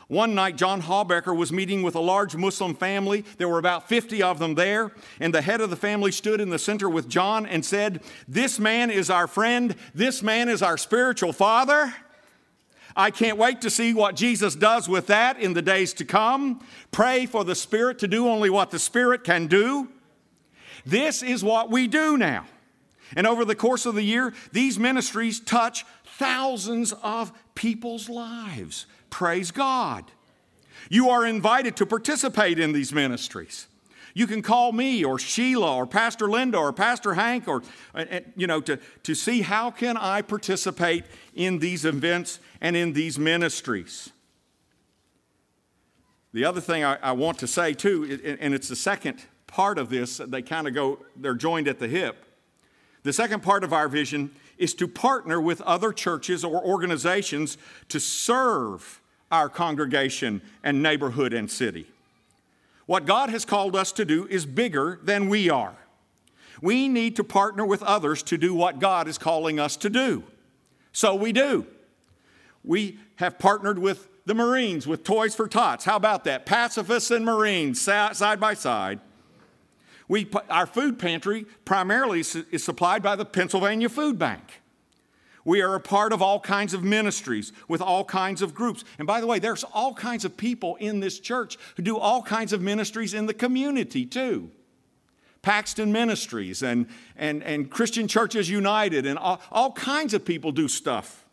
One 0.07 0.35
night, 0.35 0.55
John 0.55 0.83
Halbecker 0.83 1.35
was 1.35 1.51
meeting 1.51 1.81
with 1.81 1.95
a 1.95 1.99
large 1.99 2.35
Muslim 2.35 2.75
family. 2.75 3.25
There 3.39 3.49
were 3.49 3.57
about 3.57 3.89
50 3.89 4.21
of 4.21 4.37
them 4.37 4.53
there, 4.53 4.91
and 5.19 5.33
the 5.33 5.41
head 5.41 5.59
of 5.59 5.71
the 5.71 5.75
family 5.75 6.11
stood 6.11 6.39
in 6.39 6.51
the 6.51 6.59
center 6.59 6.87
with 6.87 7.09
John 7.09 7.47
and 7.47 7.65
said, 7.65 8.03
This 8.27 8.59
man 8.59 8.91
is 8.91 9.09
our 9.09 9.25
friend, 9.25 9.75
this 9.95 10.21
man 10.21 10.47
is 10.47 10.61
our 10.61 10.77
spiritual 10.77 11.33
father. 11.33 11.91
I 12.95 13.09
can't 13.09 13.39
wait 13.39 13.61
to 13.61 13.71
see 13.71 13.95
what 13.95 14.15
Jesus 14.15 14.53
does 14.53 14.87
with 14.87 15.07
that 15.07 15.39
in 15.39 15.55
the 15.55 15.63
days 15.63 15.93
to 15.93 16.05
come. 16.05 16.63
Pray 16.91 17.25
for 17.25 17.43
the 17.43 17.55
Spirit 17.55 17.97
to 17.97 18.07
do 18.07 18.27
only 18.27 18.51
what 18.51 18.69
the 18.69 18.77
Spirit 18.77 19.23
can 19.23 19.47
do. 19.47 19.87
This 20.85 21.23
is 21.23 21.43
what 21.43 21.71
we 21.71 21.87
do 21.87 22.15
now. 22.15 22.45
And 23.15 23.25
over 23.25 23.45
the 23.45 23.55
course 23.55 23.85
of 23.85 23.95
the 23.95 24.03
year, 24.03 24.33
these 24.51 24.77
ministries 24.77 25.39
touch 25.39 25.85
thousands 26.17 26.93
of 27.03 27.31
people's 27.55 28.09
lives. 28.09 28.85
Praise 29.09 29.51
God. 29.51 30.05
You 30.89 31.09
are 31.09 31.25
invited 31.25 31.75
to 31.77 31.85
participate 31.85 32.59
in 32.59 32.73
these 32.73 32.93
ministries. 32.93 33.67
You 34.13 34.25
can 34.25 34.41
call 34.41 34.71
me 34.71 35.05
or 35.05 35.19
Sheila 35.19 35.75
or 35.75 35.85
Pastor 35.85 36.27
Linda 36.27 36.57
or 36.57 36.73
Pastor 36.73 37.13
Hank 37.13 37.47
or, 37.47 37.61
uh, 37.93 38.05
uh, 38.11 38.19
you 38.35 38.47
know, 38.47 38.61
to, 38.61 38.79
to 39.03 39.13
see 39.13 39.41
how 39.41 39.69
can 39.69 39.95
I 39.95 40.23
participate 40.23 41.05
in 41.35 41.59
these 41.59 41.85
events 41.85 42.39
and 42.59 42.75
in 42.75 42.93
these 42.93 43.19
ministries. 43.19 44.09
The 46.33 46.45
other 46.45 46.61
thing 46.61 46.83
I, 46.83 46.97
I 47.01 47.11
want 47.11 47.37
to 47.39 47.47
say 47.47 47.73
too, 47.73 48.37
and 48.41 48.53
it's 48.53 48.67
the 48.67 48.75
second 48.75 49.23
part 49.45 49.77
of 49.77 49.89
this, 49.89 50.17
they 50.17 50.41
kind 50.41 50.67
of 50.67 50.73
go, 50.73 50.99
they're 51.15 51.35
joined 51.35 51.67
at 51.67 51.79
the 51.79 51.87
hip. 51.87 52.25
The 53.07 53.13
second 53.13 53.41
part 53.41 53.63
of 53.63 53.71
our 53.71 53.87
vision 53.87 54.31
is 54.57 54.73
to 54.73 54.85
partner 54.85 55.39
with 55.39 55.61
other 55.61 55.93
churches 55.93 56.43
or 56.43 56.61
organizations 56.61 57.57
to 57.87 58.01
serve 58.01 58.99
our 59.31 59.47
congregation 59.47 60.41
and 60.61 60.83
neighborhood 60.83 61.33
and 61.33 61.49
city. 61.49 61.87
What 62.85 63.05
God 63.05 63.29
has 63.29 63.45
called 63.45 63.77
us 63.77 63.93
to 63.93 64.03
do 64.03 64.27
is 64.27 64.45
bigger 64.45 64.99
than 65.01 65.29
we 65.29 65.49
are. 65.49 65.77
We 66.61 66.89
need 66.89 67.15
to 67.15 67.23
partner 67.23 67.65
with 67.65 67.81
others 67.81 68.21
to 68.23 68.37
do 68.37 68.53
what 68.53 68.79
God 68.79 69.07
is 69.07 69.17
calling 69.17 69.57
us 69.57 69.77
to 69.77 69.89
do. 69.89 70.23
So 70.91 71.15
we 71.15 71.31
do. 71.31 71.65
We 72.65 72.99
have 73.15 73.39
partnered 73.39 73.79
with 73.79 74.09
the 74.25 74.33
Marines 74.33 74.85
with 74.85 75.05
Toys 75.05 75.33
for 75.33 75.47
Tots. 75.47 75.85
How 75.85 75.95
about 75.95 76.25
that? 76.25 76.45
Pacifists 76.45 77.09
and 77.11 77.23
Marines 77.23 77.79
side 77.79 78.41
by 78.41 78.53
side. 78.53 78.99
We, 80.07 80.29
our 80.49 80.65
food 80.65 80.99
pantry 80.99 81.45
primarily 81.65 82.21
is 82.21 82.63
supplied 82.63 83.03
by 83.03 83.15
the 83.15 83.25
Pennsylvania 83.25 83.89
Food 83.89 84.17
Bank. 84.17 84.61
We 85.43 85.61
are 85.61 85.75
a 85.75 85.79
part 85.79 86.11
of 86.11 86.21
all 86.21 86.39
kinds 86.39 86.73
of 86.73 86.83
ministries 86.83 87.53
with 87.69 87.81
all 87.81 88.03
kinds 88.03 88.41
of 88.41 88.53
groups. 88.53 88.83
And 88.97 89.07
by 89.07 89.21
the 89.21 89.27
way, 89.27 89.39
there's 89.39 89.63
all 89.63 89.93
kinds 89.93 90.25
of 90.25 90.35
people 90.35 90.75
in 90.75 90.99
this 90.99 91.19
church 91.19 91.57
who 91.75 91.83
do 91.83 91.97
all 91.97 92.21
kinds 92.21 92.51
of 92.51 92.61
ministries 92.61 93.13
in 93.13 93.27
the 93.27 93.33
community 93.33 94.05
too. 94.05 94.51
Paxton 95.41 95.93
Ministries 95.93 96.61
and, 96.63 96.87
and, 97.15 97.41
and 97.43 97.69
Christian 97.69 98.09
Churches 98.09 98.49
United, 98.49 99.05
and 99.05 99.17
all, 99.17 99.39
all 99.49 99.71
kinds 99.71 100.13
of 100.13 100.25
people 100.25 100.51
do 100.51 100.67
stuff. 100.67 101.25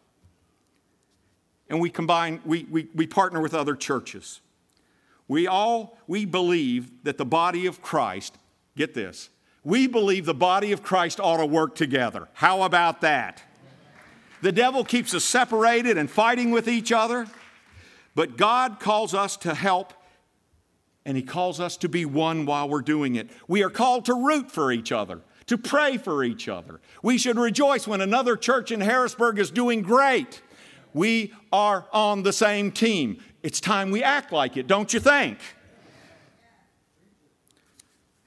And 1.69 1.81
we 1.81 1.91
combine, 1.91 2.41
we, 2.45 2.69
we, 2.71 2.89
we 2.95 3.09
partner 3.09 3.41
with 3.41 3.55
other 3.55 3.75
churches. 3.75 4.41
We 5.27 5.49
all, 5.49 5.99
we 6.07 6.25
believe 6.25 7.03
that 7.03 7.19
the 7.19 7.25
body 7.25 7.67
of 7.67 7.83
Christ, 7.83 8.37
get 8.77 8.95
this, 8.95 9.31
we 9.63 9.87
believe 9.87 10.27
the 10.27 10.35
body 10.35 10.73
of 10.73 10.83
Christ 10.83 11.19
ought 11.21 11.39
to 11.39 11.47
work 11.47 11.75
together. 11.75 12.29
How 12.35 12.63
about 12.63 13.01
that? 13.01 13.43
The 14.43 14.53
devil 14.53 14.85
keeps 14.85 15.15
us 15.15 15.25
separated 15.25 15.97
and 15.97 16.11
fighting 16.11 16.51
with 16.51 16.69
each 16.69 16.93
other, 16.93 17.27
but 18.15 18.37
God 18.37 18.79
calls 18.79 19.15
us 19.15 19.37
to 19.39 19.55
help 19.55 19.95
and 21.07 21.17
He 21.17 21.23
calls 21.23 21.61
us 21.61 21.77
to 21.79 21.89
be 21.89 22.05
one 22.05 22.47
while 22.47 22.69
we're 22.69 22.83
doing 22.83 23.15
it. 23.17 23.31
We 23.49 23.63
are 23.63 23.71
called 23.71 24.05
to 24.07 24.15
root 24.15 24.51
for 24.51 24.73
each 24.73 24.93
other, 24.93 25.21
to 25.47 25.59
pray 25.59 25.97
for 25.97 26.25
each 26.25 26.49
other. 26.49 26.81
We 27.03 27.19
should 27.19 27.39
rejoice 27.39 27.87
when 27.87 28.01
another 28.01 28.37
church 28.37 28.71
in 28.71 28.81
Harrisburg 28.81 29.39
is 29.39 29.51
doing 29.51 29.83
great. 29.83 30.43
We 30.93 31.33
are 31.53 31.87
on 31.93 32.23
the 32.23 32.33
same 32.33 32.71
team. 32.71 33.23
It's 33.43 33.61
time 33.61 33.91
we 33.91 34.03
act 34.03 34.33
like 34.33 34.57
it, 34.57 34.67
don't 34.67 34.93
you 34.95 35.01
think? 35.01 35.39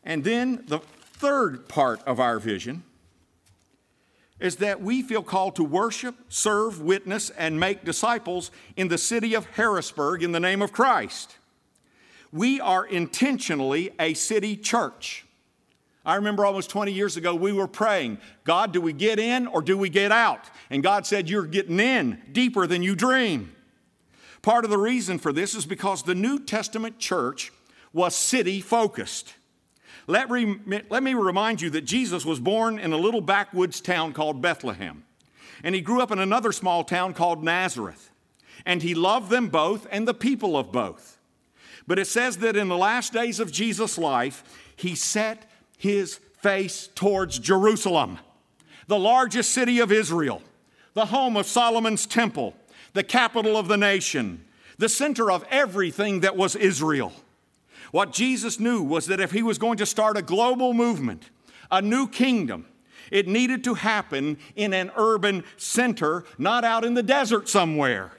And 0.07 0.23
then 0.23 0.63
the 0.65 0.79
third 0.79 1.67
part 1.67 2.01
of 2.03 2.17
our 2.17 2.39
vision 2.39 2.83
is 4.39 4.55
that 4.57 4.81
we 4.81 5.01
feel 5.01 5.21
called 5.21 5.57
to 5.57 5.65
worship, 5.65 6.15
serve, 6.29 6.81
witness, 6.81 7.29
and 7.31 7.59
make 7.59 7.83
disciples 7.83 8.49
in 8.77 8.87
the 8.87 8.97
city 8.97 9.33
of 9.33 9.45
Harrisburg 9.47 10.23
in 10.23 10.31
the 10.31 10.39
name 10.39 10.61
of 10.61 10.71
Christ. 10.71 11.35
We 12.31 12.61
are 12.61 12.85
intentionally 12.85 13.91
a 13.99 14.13
city 14.13 14.55
church. 14.55 15.25
I 16.05 16.15
remember 16.15 16.45
almost 16.45 16.69
20 16.69 16.93
years 16.93 17.17
ago, 17.17 17.35
we 17.35 17.51
were 17.51 17.67
praying, 17.67 18.19
God, 18.45 18.71
do 18.71 18.79
we 18.79 18.93
get 18.93 19.19
in 19.19 19.45
or 19.45 19.61
do 19.61 19.77
we 19.77 19.89
get 19.89 20.13
out? 20.13 20.49
And 20.69 20.81
God 20.81 21.05
said, 21.05 21.29
You're 21.29 21.45
getting 21.45 21.81
in 21.81 22.21
deeper 22.31 22.65
than 22.65 22.81
you 22.81 22.95
dream. 22.95 23.53
Part 24.41 24.63
of 24.63 24.71
the 24.71 24.77
reason 24.77 25.17
for 25.17 25.33
this 25.33 25.53
is 25.53 25.65
because 25.65 26.03
the 26.03 26.15
New 26.15 26.39
Testament 26.39 26.97
church 26.97 27.51
was 27.91 28.15
city 28.15 28.61
focused. 28.61 29.33
Let, 30.07 30.29
re, 30.29 30.57
let 30.89 31.03
me 31.03 31.13
remind 31.13 31.61
you 31.61 31.69
that 31.71 31.81
Jesus 31.81 32.25
was 32.25 32.39
born 32.39 32.79
in 32.79 32.93
a 32.93 32.97
little 32.97 33.21
backwoods 33.21 33.81
town 33.81 34.13
called 34.13 34.41
Bethlehem. 34.41 35.03
And 35.63 35.75
he 35.75 35.81
grew 35.81 36.01
up 36.01 36.11
in 36.11 36.19
another 36.19 36.53
small 36.53 36.85
town 36.85 37.13
called 37.13 37.43
Nazareth. 37.43 38.09
And 38.65 38.81
he 38.81 38.95
loved 38.95 39.29
them 39.29 39.49
both 39.49 39.85
and 39.91 40.07
the 40.07 40.13
people 40.13 40.57
of 40.57 40.71
both. 40.71 41.17
But 41.85 41.99
it 41.99 42.07
says 42.07 42.37
that 42.37 42.55
in 42.55 42.69
the 42.69 42.77
last 42.77 43.13
days 43.13 43.39
of 43.39 43.51
Jesus' 43.51 43.97
life, 43.97 44.43
he 44.75 44.95
set 44.95 45.49
his 45.77 46.19
face 46.41 46.87
towards 46.95 47.39
Jerusalem, 47.39 48.19
the 48.87 48.99
largest 48.99 49.51
city 49.51 49.79
of 49.79 49.91
Israel, 49.91 50.41
the 50.93 51.07
home 51.07 51.35
of 51.35 51.45
Solomon's 51.45 52.05
temple, 52.05 52.55
the 52.93 53.03
capital 53.03 53.57
of 53.57 53.67
the 53.67 53.77
nation, 53.77 54.45
the 54.77 54.89
center 54.89 55.31
of 55.31 55.45
everything 55.49 56.21
that 56.21 56.35
was 56.35 56.55
Israel. 56.55 57.13
What 57.91 58.13
Jesus 58.13 58.59
knew 58.59 58.83
was 58.83 59.07
that 59.07 59.19
if 59.19 59.31
he 59.31 59.41
was 59.41 59.57
going 59.57 59.77
to 59.77 59.85
start 59.85 60.17
a 60.17 60.21
global 60.21 60.73
movement, 60.73 61.29
a 61.71 61.81
new 61.81 62.07
kingdom, 62.07 62.65
it 63.11 63.27
needed 63.27 63.63
to 63.63 63.75
happen 63.75 64.37
in 64.55 64.73
an 64.73 64.91
urban 64.95 65.43
center, 65.55 66.25
not 66.37 66.63
out 66.63 66.83
in 66.83 66.93
the 66.93 67.03
desert 67.03 67.47
somewhere. 67.47 68.11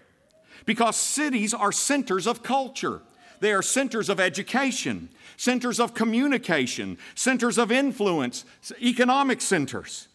Because 0.64 0.96
cities 0.96 1.54
are 1.54 1.72
centers 1.72 2.26
of 2.26 2.42
culture, 2.42 3.02
they 3.40 3.52
are 3.52 3.62
centers 3.62 4.08
of 4.08 4.20
education, 4.20 5.08
centers 5.36 5.78
of 5.78 5.94
communication, 5.94 6.98
centers 7.14 7.58
of 7.58 7.70
influence, 7.70 8.44
economic 8.82 9.40
centers. 9.40 10.08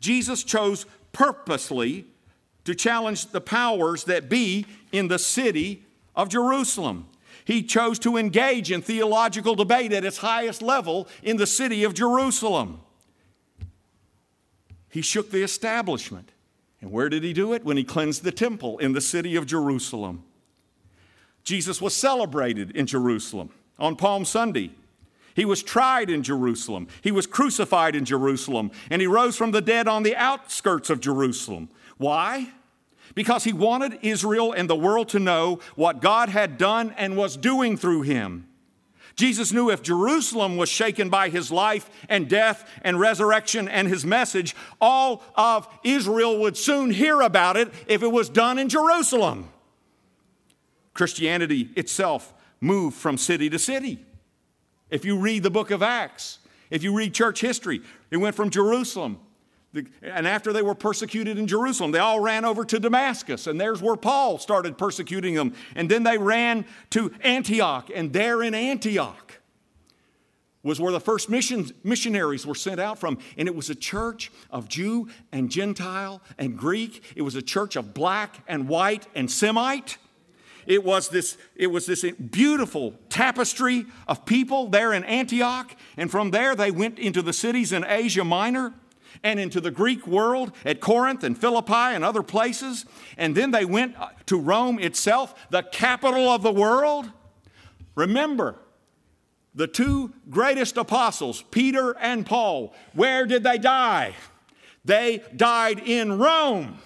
Jesus 0.00 0.44
chose 0.44 0.86
purposely 1.12 2.06
to 2.64 2.74
challenge 2.74 3.26
the 3.26 3.40
powers 3.40 4.04
that 4.04 4.28
be 4.28 4.66
in 4.92 5.08
the 5.08 5.18
city 5.18 5.84
of 6.14 6.28
Jerusalem. 6.28 7.08
He 7.44 7.62
chose 7.62 7.98
to 8.00 8.16
engage 8.16 8.70
in 8.70 8.82
theological 8.82 9.54
debate 9.54 9.92
at 9.92 10.04
its 10.04 10.18
highest 10.18 10.62
level 10.62 11.08
in 11.22 11.36
the 11.36 11.46
city 11.46 11.84
of 11.84 11.94
Jerusalem. 11.94 12.80
He 14.88 15.02
shook 15.02 15.30
the 15.30 15.42
establishment. 15.42 16.30
And 16.80 16.92
where 16.92 17.08
did 17.08 17.24
he 17.24 17.32
do 17.32 17.52
it? 17.52 17.64
When 17.64 17.76
he 17.76 17.84
cleansed 17.84 18.24
the 18.24 18.32
temple 18.32 18.78
in 18.78 18.92
the 18.92 19.00
city 19.00 19.36
of 19.36 19.46
Jerusalem. 19.46 20.24
Jesus 21.44 21.80
was 21.80 21.94
celebrated 21.94 22.70
in 22.72 22.86
Jerusalem 22.86 23.50
on 23.78 23.96
Palm 23.96 24.24
Sunday. 24.24 24.70
He 25.34 25.44
was 25.44 25.62
tried 25.62 26.10
in 26.10 26.22
Jerusalem. 26.22 26.88
He 27.00 27.10
was 27.10 27.26
crucified 27.26 27.96
in 27.96 28.04
Jerusalem. 28.04 28.70
And 28.90 29.00
he 29.00 29.06
rose 29.06 29.36
from 29.36 29.52
the 29.52 29.62
dead 29.62 29.88
on 29.88 30.02
the 30.02 30.14
outskirts 30.14 30.90
of 30.90 31.00
Jerusalem. 31.00 31.70
Why? 31.96 32.52
Because 33.14 33.44
he 33.44 33.52
wanted 33.52 33.98
Israel 34.02 34.52
and 34.52 34.68
the 34.68 34.76
world 34.76 35.08
to 35.10 35.18
know 35.18 35.60
what 35.74 36.00
God 36.00 36.28
had 36.28 36.58
done 36.58 36.94
and 36.96 37.16
was 37.16 37.36
doing 37.36 37.76
through 37.76 38.02
him. 38.02 38.48
Jesus 39.14 39.52
knew 39.52 39.70
if 39.70 39.82
Jerusalem 39.82 40.56
was 40.56 40.68
shaken 40.68 41.10
by 41.10 41.28
his 41.28 41.50
life 41.50 41.90
and 42.08 42.28
death 42.28 42.68
and 42.82 42.98
resurrection 42.98 43.68
and 43.68 43.86
his 43.86 44.06
message, 44.06 44.56
all 44.80 45.22
of 45.34 45.68
Israel 45.84 46.38
would 46.40 46.56
soon 46.56 46.90
hear 46.90 47.20
about 47.20 47.56
it 47.56 47.72
if 47.86 48.02
it 48.02 48.10
was 48.10 48.28
done 48.28 48.58
in 48.58 48.68
Jerusalem. 48.68 49.50
Christianity 50.94 51.70
itself 51.76 52.32
moved 52.60 52.96
from 52.96 53.18
city 53.18 53.50
to 53.50 53.58
city. 53.58 54.04
If 54.90 55.04
you 55.04 55.18
read 55.18 55.42
the 55.42 55.50
book 55.50 55.70
of 55.70 55.82
Acts, 55.82 56.38
if 56.70 56.82
you 56.82 56.94
read 56.94 57.14
church 57.14 57.40
history, 57.40 57.82
it 58.10 58.16
went 58.16 58.36
from 58.36 58.50
Jerusalem 58.50 59.18
and 60.02 60.26
after 60.26 60.52
they 60.52 60.62
were 60.62 60.74
persecuted 60.74 61.38
in 61.38 61.46
Jerusalem, 61.46 61.92
they 61.92 61.98
all 61.98 62.20
ran 62.20 62.44
over 62.44 62.64
to 62.64 62.78
Damascus, 62.78 63.46
and 63.46 63.60
there's 63.60 63.80
where 63.80 63.96
Paul 63.96 64.38
started 64.38 64.76
persecuting 64.76 65.34
them. 65.34 65.54
And 65.74 65.90
then 65.90 66.02
they 66.02 66.18
ran 66.18 66.66
to 66.90 67.12
Antioch, 67.22 67.90
and 67.94 68.12
there 68.12 68.42
in 68.42 68.54
Antioch 68.54 69.38
was 70.62 70.80
where 70.80 70.92
the 70.92 71.00
first 71.00 71.28
missions, 71.28 71.72
missionaries 71.82 72.46
were 72.46 72.54
sent 72.54 72.80
out 72.80 72.98
from. 72.98 73.18
And 73.36 73.48
it 73.48 73.54
was 73.54 73.68
a 73.70 73.74
church 73.74 74.30
of 74.50 74.68
Jew 74.68 75.08
and 75.32 75.50
Gentile 75.50 76.22
and 76.38 76.56
Greek, 76.56 77.02
it 77.16 77.22
was 77.22 77.34
a 77.34 77.42
church 77.42 77.74
of 77.76 77.94
black 77.94 78.44
and 78.46 78.68
white 78.68 79.08
and 79.14 79.30
Semite. 79.30 79.98
It 80.64 80.84
was 80.84 81.08
this, 81.08 81.36
it 81.56 81.66
was 81.66 81.86
this 81.86 82.04
beautiful 82.12 82.94
tapestry 83.08 83.84
of 84.06 84.24
people 84.24 84.68
there 84.68 84.92
in 84.92 85.02
Antioch. 85.02 85.74
And 85.96 86.08
from 86.08 86.30
there, 86.30 86.54
they 86.54 86.70
went 86.70 87.00
into 87.00 87.20
the 87.20 87.32
cities 87.32 87.72
in 87.72 87.84
Asia 87.84 88.22
Minor 88.22 88.72
and 89.22 89.38
into 89.38 89.60
the 89.60 89.70
Greek 89.70 90.06
world 90.06 90.52
at 90.64 90.80
Corinth 90.80 91.24
and 91.24 91.36
Philippi 91.36 91.72
and 91.72 92.04
other 92.04 92.22
places. 92.22 92.86
And 93.16 93.34
then 93.34 93.50
they 93.50 93.64
went 93.64 93.98
uh, 93.98 94.08
to 94.26 94.38
Rome 94.38 94.78
itself, 94.78 95.34
the 95.50 95.62
capital 95.62 96.28
of 96.28 96.42
the 96.42 96.52
world. 96.52 97.10
Remember, 97.94 98.56
the 99.54 99.66
two 99.66 100.12
greatest 100.30 100.76
apostles, 100.76 101.42
Peter 101.50 101.96
and 101.98 102.24
Paul, 102.24 102.74
where 102.94 103.26
did 103.26 103.42
they 103.42 103.58
die? 103.58 104.14
They 104.84 105.22
died 105.36 105.78
in 105.78 106.18
Rome. 106.18 106.78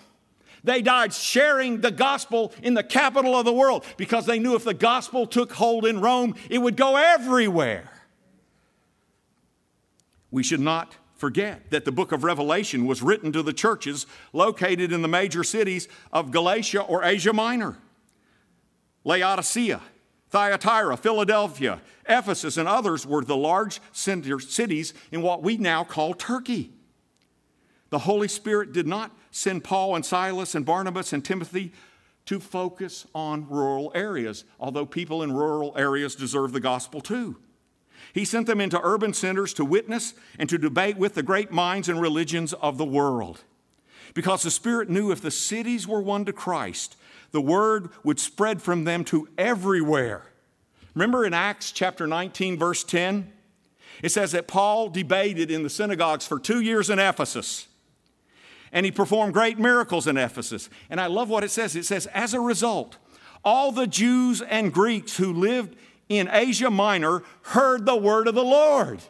They 0.64 0.83
died 0.83 1.14
sharing 1.14 1.80
the 1.80 1.92
gospel 1.92 2.52
in 2.61 2.75
the 2.75 2.83
capital 2.83 3.37
of 3.37 3.45
the 3.45 3.52
world 3.52 3.85
because 3.97 4.26
they 4.26 4.40
knew 4.40 4.56
if 4.56 4.64
the 4.64 4.75
gospel 4.75 5.26
took 5.26 5.52
hold 5.52 5.87
in 5.87 6.00
Rome, 6.00 6.35
it 6.50 6.59
would 6.59 6.76
go 6.76 6.97
everywhere. 6.97 7.88
We 10.33 10.42
should 10.42 10.61
not 10.61 10.97
forget 11.16 11.70
that 11.70 11.85
the 11.85 11.92
book 11.92 12.12
of 12.12 12.25
Revelation 12.25 12.87
was 12.87 13.02
written 13.02 13.32
to 13.32 13.42
the 13.42 13.52
churches 13.52 14.06
located 14.32 14.92
in 14.92 15.02
the 15.02 15.08
major 15.08 15.42
cities 15.42 15.88
of 16.12 16.30
Galatia 16.30 16.82
or 16.82 17.02
Asia 17.02 17.32
Minor 17.32 17.78
Laodicea, 19.04 19.80
Thyatira, 20.30 20.96
Philadelphia, 20.96 21.80
Ephesus, 22.08 22.56
and 22.56 22.68
others 22.68 23.06
were 23.06 23.25
the 23.25 23.37
large 23.37 23.80
cities 23.92 24.94
in 25.12 25.23
what 25.23 25.44
we 25.44 25.56
now 25.56 25.85
call 25.85 26.12
Turkey. 26.12 26.73
The 27.90 28.00
Holy 28.00 28.26
Spirit 28.26 28.73
did 28.73 28.87
not 28.87 29.16
send 29.30 29.62
Paul 29.62 29.94
and 29.94 30.04
Silas 30.04 30.56
and 30.56 30.66
Barnabas 30.66 31.12
and 31.12 31.25
Timothy 31.25 31.73
to 32.25 32.40
focus 32.40 33.06
on 33.14 33.49
rural 33.49 33.92
areas, 33.94 34.44
although 34.58 34.85
people 34.85 35.23
in 35.23 35.30
rural 35.32 35.73
areas 35.76 36.16
deserve 36.16 36.52
the 36.52 36.61
gospel 36.61 37.00
too. 37.00 37.37
He 38.16 38.25
sent 38.25 38.46
them 38.46 38.62
into 38.62 38.80
urban 38.82 39.12
centers 39.12 39.52
to 39.52 39.64
witness 39.64 40.14
and 40.38 40.49
to 40.49 40.56
debate 40.56 40.96
with 40.96 41.12
the 41.12 41.23
great 41.23 41.52
minds 41.52 41.87
and 41.87 42.00
religions 42.00 42.54
of 42.54 42.78
the 42.78 42.85
world. 42.87 43.42
Because 44.14 44.42
the 44.42 44.50
Spirit 44.50 44.88
knew 44.88 45.12
if 45.12 45.20
the 45.20 45.30
cities 45.30 45.87
were 45.87 46.00
won 46.00 46.25
to 46.25 46.32
Christ, 46.32 46.96
the 47.32 47.42
word 47.42 47.90
would 48.04 48.18
spread 48.18 48.62
from 48.62 48.85
them 48.85 49.04
to 49.04 49.28
everywhere. 49.37 50.23
Remember 50.94 51.26
in 51.26 51.35
Acts 51.35 51.70
chapter 51.73 52.06
19, 52.06 52.56
verse 52.56 52.82
10? 52.85 53.30
It 54.02 54.12
says 54.12 54.32
that 54.32 54.49
Paul 54.49 54.88
debated 54.88 55.50
in 55.50 55.62
the 55.62 55.68
synagogues 55.68 56.26
for 56.26 56.40
two 56.40 56.62
years 56.62 56.88
in 56.88 56.99
Ephesus 56.99 57.68
and 58.73 58.87
he 58.87 58.92
performed 58.92 59.35
great 59.35 59.58
miracles 59.58 60.06
in 60.06 60.16
Ephesus. 60.16 60.70
And 60.88 61.00
I 61.00 61.06
love 61.06 61.28
what 61.28 61.44
it 61.44 61.50
says. 61.50 61.76
It 61.76 61.85
says, 61.85 62.06
as 62.06 62.35
a 62.35 62.40
result, 62.40 62.96
all 63.44 63.73
the 63.73 63.87
Jews 63.87 64.40
and 64.40 64.73
Greeks 64.73 65.18
who 65.18 65.35
lived 65.35 65.76
in 66.09 66.29
Asia 66.31 66.71
Minor 66.71 67.23
heard 67.43 67.85
the 67.85 67.97
word 67.97 68.29
of 68.29 68.35
the 68.35 68.45
Lord. 68.45 69.01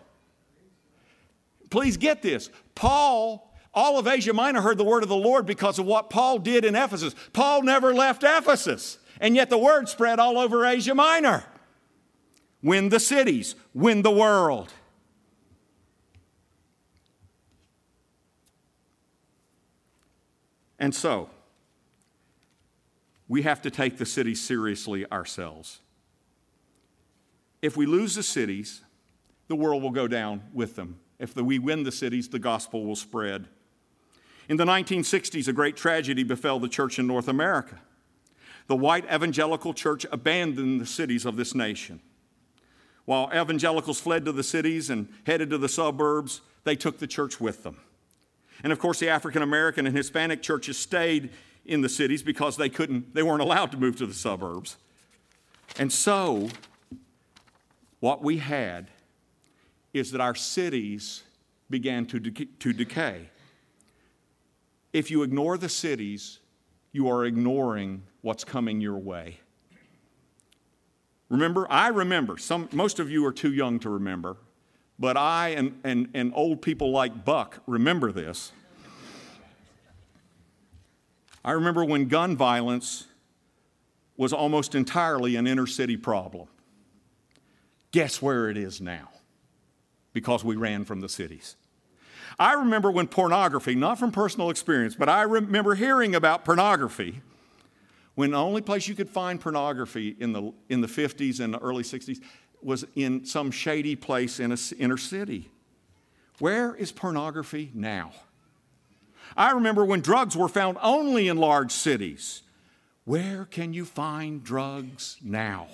Please 1.70 1.96
get 1.96 2.22
this. 2.22 2.50
Paul, 2.74 3.54
all 3.74 3.98
of 3.98 4.06
Asia 4.06 4.32
Minor 4.32 4.62
heard 4.62 4.78
the 4.78 4.84
word 4.84 5.02
of 5.02 5.08
the 5.08 5.16
Lord 5.16 5.46
because 5.46 5.78
of 5.78 5.86
what 5.86 6.10
Paul 6.10 6.38
did 6.38 6.64
in 6.64 6.74
Ephesus. 6.74 7.14
Paul 7.32 7.62
never 7.62 7.92
left 7.92 8.22
Ephesus, 8.24 8.98
and 9.20 9.34
yet 9.34 9.50
the 9.50 9.58
word 9.58 9.88
spread 9.88 10.18
all 10.18 10.38
over 10.38 10.64
Asia 10.64 10.94
Minor. 10.94 11.44
Win 12.62 12.88
the 12.88 13.00
cities, 13.00 13.54
win 13.74 14.02
the 14.02 14.10
world. 14.10 14.72
And 20.78 20.94
so, 20.94 21.30
we 23.28 23.42
have 23.42 23.62
to 23.62 23.70
take 23.70 23.96
the 23.96 24.06
city 24.06 24.34
seriously 24.34 25.10
ourselves. 25.10 25.80
If 27.66 27.76
we 27.76 27.84
lose 27.84 28.14
the 28.14 28.22
cities, 28.22 28.82
the 29.48 29.56
world 29.56 29.82
will 29.82 29.90
go 29.90 30.06
down 30.06 30.40
with 30.54 30.76
them. 30.76 31.00
If 31.18 31.34
we 31.34 31.58
win 31.58 31.82
the 31.82 31.90
cities, 31.90 32.28
the 32.28 32.38
gospel 32.38 32.84
will 32.84 32.94
spread. 32.94 33.48
In 34.48 34.56
the 34.56 34.64
1960s, 34.64 35.48
a 35.48 35.52
great 35.52 35.76
tragedy 35.76 36.22
befell 36.22 36.60
the 36.60 36.68
church 36.68 37.00
in 37.00 37.08
North 37.08 37.26
America. 37.26 37.80
The 38.68 38.76
white 38.76 39.04
evangelical 39.12 39.74
church 39.74 40.06
abandoned 40.12 40.80
the 40.80 40.86
cities 40.86 41.24
of 41.26 41.34
this 41.34 41.56
nation. 41.56 41.98
While 43.04 43.32
evangelicals 43.34 43.98
fled 43.98 44.24
to 44.26 44.32
the 44.32 44.44
cities 44.44 44.88
and 44.88 45.08
headed 45.24 45.50
to 45.50 45.58
the 45.58 45.68
suburbs, 45.68 46.42
they 46.62 46.76
took 46.76 47.00
the 47.00 47.08
church 47.08 47.40
with 47.40 47.64
them. 47.64 47.78
And 48.62 48.72
of 48.72 48.78
course, 48.78 49.00
the 49.00 49.08
African 49.08 49.42
American 49.42 49.88
and 49.88 49.96
Hispanic 49.96 50.40
churches 50.40 50.78
stayed 50.78 51.30
in 51.64 51.80
the 51.80 51.88
cities 51.88 52.22
because 52.22 52.56
they 52.56 52.68
couldn't, 52.68 53.12
they 53.12 53.24
weren't 53.24 53.42
allowed 53.42 53.72
to 53.72 53.76
move 53.76 53.96
to 53.96 54.06
the 54.06 54.14
suburbs. 54.14 54.76
And 55.80 55.92
so, 55.92 56.48
what 58.06 58.22
we 58.22 58.36
had 58.36 58.86
is 59.92 60.12
that 60.12 60.20
our 60.20 60.36
cities 60.36 61.24
began 61.68 62.06
to, 62.06 62.20
de- 62.20 62.44
to 62.60 62.72
decay. 62.72 63.28
If 64.92 65.10
you 65.10 65.24
ignore 65.24 65.58
the 65.58 65.68
cities, 65.68 66.38
you 66.92 67.08
are 67.08 67.24
ignoring 67.24 68.04
what's 68.20 68.44
coming 68.44 68.80
your 68.80 68.96
way. 68.96 69.40
Remember, 71.28 71.66
I 71.68 71.88
remember, 71.88 72.38
some, 72.38 72.68
most 72.70 73.00
of 73.00 73.10
you 73.10 73.26
are 73.26 73.32
too 73.32 73.52
young 73.52 73.80
to 73.80 73.90
remember, 73.90 74.36
but 75.00 75.16
I 75.16 75.48
and, 75.48 75.80
and, 75.82 76.08
and 76.14 76.32
old 76.36 76.62
people 76.62 76.92
like 76.92 77.24
Buck 77.24 77.58
remember 77.66 78.12
this. 78.12 78.52
I 81.44 81.50
remember 81.50 81.84
when 81.84 82.06
gun 82.06 82.36
violence 82.36 83.08
was 84.16 84.32
almost 84.32 84.76
entirely 84.76 85.34
an 85.34 85.48
inner 85.48 85.66
city 85.66 85.96
problem. 85.96 86.46
Guess 87.92 88.20
where 88.20 88.50
it 88.50 88.56
is 88.56 88.80
now? 88.80 89.08
Because 90.12 90.44
we 90.44 90.56
ran 90.56 90.84
from 90.84 91.00
the 91.00 91.08
cities. 91.08 91.56
I 92.38 92.54
remember 92.54 92.90
when 92.90 93.06
pornography, 93.06 93.74
not 93.74 93.98
from 93.98 94.12
personal 94.12 94.50
experience, 94.50 94.94
but 94.94 95.08
I 95.08 95.22
remember 95.22 95.74
hearing 95.74 96.14
about 96.14 96.44
pornography 96.44 97.22
when 98.14 98.32
the 98.32 98.38
only 98.38 98.60
place 98.60 98.88
you 98.88 98.94
could 98.94 99.10
find 99.10 99.40
pornography 99.40 100.16
in 100.18 100.32
the, 100.32 100.52
in 100.68 100.80
the 100.80 100.86
50s 100.86 101.40
and 101.40 101.54
the 101.54 101.58
early 101.58 101.82
60s 101.82 102.20
was 102.62 102.84
in 102.94 103.24
some 103.24 103.50
shady 103.50 103.94
place 103.94 104.40
in 104.40 104.52
an 104.52 104.58
inner 104.78 104.96
city. 104.96 105.50
Where 106.38 106.74
is 106.74 106.92
pornography 106.92 107.70
now? 107.74 108.12
I 109.36 109.52
remember 109.52 109.84
when 109.84 110.00
drugs 110.00 110.36
were 110.36 110.48
found 110.48 110.78
only 110.82 111.28
in 111.28 111.36
large 111.36 111.72
cities. 111.72 112.42
Where 113.04 113.44
can 113.44 113.72
you 113.72 113.84
find 113.84 114.42
drugs 114.42 115.16
now? 115.22 115.68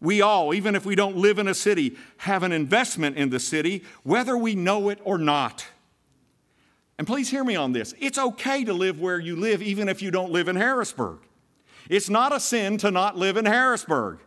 We 0.00 0.20
all, 0.20 0.52
even 0.52 0.74
if 0.74 0.84
we 0.84 0.94
don't 0.94 1.16
live 1.16 1.38
in 1.38 1.48
a 1.48 1.54
city, 1.54 1.96
have 2.18 2.42
an 2.42 2.52
investment 2.52 3.16
in 3.16 3.30
the 3.30 3.40
city, 3.40 3.84
whether 4.02 4.36
we 4.36 4.54
know 4.54 4.88
it 4.88 5.00
or 5.04 5.18
not. 5.18 5.66
And 6.98 7.06
please 7.06 7.30
hear 7.30 7.44
me 7.44 7.56
on 7.56 7.72
this. 7.72 7.94
It's 7.98 8.18
okay 8.18 8.64
to 8.64 8.72
live 8.72 9.00
where 9.00 9.18
you 9.18 9.36
live, 9.36 9.62
even 9.62 9.88
if 9.88 10.02
you 10.02 10.10
don't 10.10 10.30
live 10.30 10.48
in 10.48 10.56
Harrisburg. 10.56 11.18
It's 11.88 12.08
not 12.08 12.34
a 12.34 12.40
sin 12.40 12.78
to 12.78 12.90
not 12.90 13.16
live 13.16 13.36
in 13.36 13.46
Harrisburg 13.46 14.20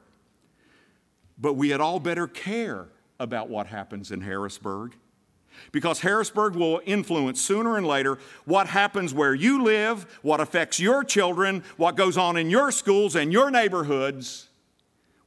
but 1.37 1.53
we 1.53 1.69
had 1.69 1.81
all 1.81 1.99
better 1.99 2.27
care 2.27 2.87
about 3.19 3.49
what 3.49 3.67
happens 3.67 4.11
in 4.11 4.21
Harrisburg 4.21 4.95
because 5.71 5.99
Harrisburg 5.99 6.55
will 6.55 6.81
influence 6.85 7.41
sooner 7.41 7.77
and 7.77 7.87
later 7.87 8.19
what 8.45 8.67
happens 8.67 9.13
where 9.13 9.33
you 9.33 9.63
live, 9.63 10.19
what 10.21 10.39
affects 10.39 10.79
your 10.79 11.03
children, 11.03 11.63
what 11.77 11.95
goes 11.95 12.17
on 12.17 12.37
in 12.37 12.49
your 12.49 12.71
schools 12.71 13.15
and 13.15 13.33
your 13.33 13.49
neighborhoods. 13.49 14.46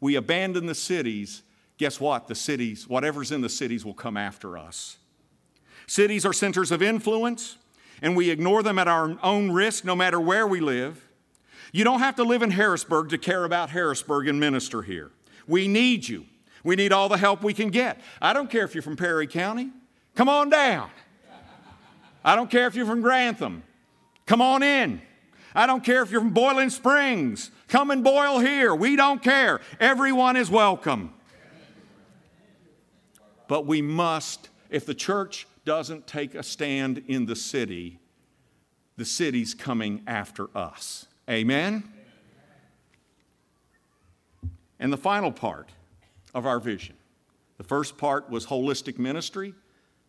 We 0.01 0.15
abandon 0.15 0.67
the 0.67 0.75
cities. 0.75 1.43
Guess 1.79 2.01
what? 2.01 2.27
The 2.27 2.35
cities, 2.35 2.89
whatever's 2.89 3.33
in 3.33 3.41
the 3.41 3.49
cities, 3.49 3.85
will 3.85 3.95
come 3.95 4.17
after 4.17 4.57
us. 4.57 4.97
Cities 5.87 6.25
are 6.25 6.33
centers 6.33 6.71
of 6.71 6.83
influence, 6.83 7.57
and 8.01 8.17
we 8.17 8.31
ignore 8.31 8.63
them 8.63 8.79
at 8.79 8.89
our 8.89 9.19
own 9.23 9.51
risk 9.51 9.85
no 9.85 9.97
matter 9.97 10.21
where 10.21 10.47
we 10.47 10.61
live. 10.61 11.07
You 11.73 11.85
don't 11.85 12.01
have 12.01 12.17
to 12.17 12.25
live 12.25 12.43
in 12.43 12.51
Harrisburg 12.51 13.11
to 13.11 13.19
care 13.19 13.45
about 13.45 13.71
Harrisburg 13.71 14.29
and 14.29 14.41
minister 14.41 14.83
here. 14.83 15.11
We 15.47 15.69
need 15.69 16.09
you. 16.09 16.27
We 16.65 16.77
need 16.77 16.93
all 16.93 17.09
the 17.09 17.17
help 17.17 17.43
we 17.43 17.55
can 17.55 17.71
get. 17.71 18.01
I 18.21 18.33
don't 18.33 18.51
care 18.51 18.65
if 18.65 18.75
you're 18.75 18.83
from 18.83 18.97
Perry 18.97 19.27
County. 19.27 19.71
Come 20.15 20.29
on 20.29 20.51
down. 20.51 20.91
I 22.25 22.37
don't 22.37 22.51
care 22.51 22.67
if 22.67 22.75
you're 22.75 22.87
from 22.87 23.01
Grantham. 23.01 23.63
Come 24.27 24.43
on 24.43 24.63
in. 24.63 25.01
I 25.55 25.67
don't 25.67 25.83
care 25.83 26.03
if 26.03 26.11
you're 26.11 26.21
from 26.21 26.31
Boiling 26.31 26.71
Springs. 26.71 27.51
Come 27.71 27.93
and 27.93 28.03
boil 28.03 28.41
here. 28.41 28.75
We 28.75 28.97
don't 28.97 29.23
care. 29.23 29.61
Everyone 29.79 30.37
is 30.37 30.51
welcome. 30.51 31.15
But 33.47 33.65
we 33.65 33.81
must, 33.81 34.49
if 34.71 34.85
the 34.85 34.95
church 34.95 35.47
doesn't 35.65 36.09
take 36.09 36.35
a 36.35 36.43
stand 36.43 37.05
in 37.07 37.27
the 37.27 37.37
city, 37.37 38.01
the 38.97 39.05
city's 39.05 39.55
coming 39.55 40.03
after 40.09 40.49
us. 40.57 41.07
Amen? 41.29 41.85
And 44.81 44.93
the 44.93 44.99
final 44.99 45.31
part 45.31 45.71
of 46.35 46.47
our 46.47 46.59
vision 46.59 46.97
the 47.57 47.65
first 47.65 47.99
part 47.99 48.31
was 48.31 48.47
holistic 48.47 48.99
ministry. 48.99 49.55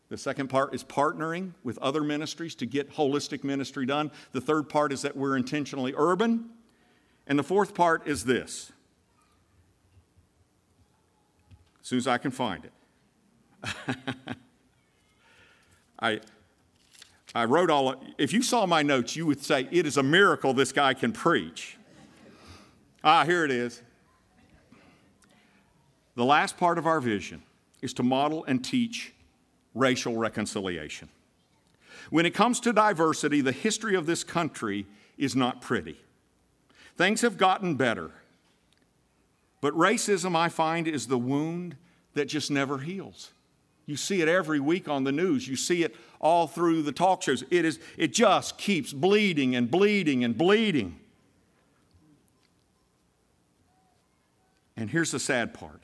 The 0.07 0.17
second 0.17 0.47
part 0.47 0.73
is 0.73 0.83
partnering 0.83 1.51
with 1.63 1.77
other 1.79 2.01
ministries 2.01 2.55
to 2.55 2.65
get 2.65 2.93
holistic 2.93 3.43
ministry 3.43 3.85
done. 3.85 4.09
The 4.31 4.41
third 4.41 4.69
part 4.69 4.93
is 4.93 5.01
that 5.01 5.15
we're 5.15 5.35
intentionally 5.35 5.93
urban. 5.95 6.49
And 7.31 7.39
the 7.39 7.43
fourth 7.43 7.73
part 7.73 8.07
is 8.07 8.25
this. 8.25 8.73
As 11.81 11.87
soon 11.87 11.97
as 11.97 12.05
I 12.05 12.17
can 12.17 12.29
find 12.29 12.65
it. 12.65 12.73
I, 16.01 16.19
I 17.33 17.45
wrote 17.45 17.69
all, 17.69 17.93
of, 17.93 17.99
if 18.17 18.33
you 18.33 18.41
saw 18.41 18.65
my 18.65 18.81
notes, 18.81 19.15
you 19.15 19.25
would 19.27 19.41
say, 19.41 19.65
it 19.71 19.85
is 19.85 19.95
a 19.95 20.03
miracle 20.03 20.53
this 20.53 20.73
guy 20.73 20.93
can 20.93 21.13
preach. 21.13 21.77
Ah, 23.01 23.23
here 23.23 23.45
it 23.45 23.51
is. 23.51 23.81
The 26.15 26.25
last 26.25 26.57
part 26.57 26.77
of 26.77 26.85
our 26.85 26.99
vision 26.99 27.43
is 27.81 27.93
to 27.93 28.03
model 28.03 28.43
and 28.43 28.61
teach 28.61 29.13
racial 29.73 30.17
reconciliation. 30.17 31.07
When 32.09 32.25
it 32.25 32.33
comes 32.33 32.59
to 32.59 32.73
diversity, 32.73 33.39
the 33.39 33.53
history 33.53 33.95
of 33.95 34.05
this 34.05 34.25
country 34.25 34.85
is 35.17 35.33
not 35.33 35.61
pretty. 35.61 35.97
Things 37.01 37.21
have 37.21 37.35
gotten 37.35 37.73
better. 37.73 38.11
But 39.59 39.73
racism, 39.73 40.35
I 40.35 40.49
find, 40.49 40.87
is 40.87 41.07
the 41.07 41.17
wound 41.17 41.75
that 42.13 42.25
just 42.25 42.51
never 42.51 42.77
heals. 42.77 43.31
You 43.87 43.97
see 43.97 44.21
it 44.21 44.27
every 44.27 44.59
week 44.59 44.87
on 44.87 45.03
the 45.03 45.11
news. 45.11 45.47
You 45.47 45.55
see 45.55 45.81
it 45.81 45.95
all 46.19 46.45
through 46.45 46.83
the 46.83 46.91
talk 46.91 47.23
shows. 47.23 47.43
It, 47.49 47.65
is, 47.65 47.79
it 47.97 48.13
just 48.13 48.59
keeps 48.59 48.93
bleeding 48.93 49.55
and 49.55 49.71
bleeding 49.71 50.23
and 50.23 50.37
bleeding. 50.37 50.99
And 54.77 54.87
here's 54.87 55.09
the 55.09 55.19
sad 55.19 55.55
part 55.55 55.81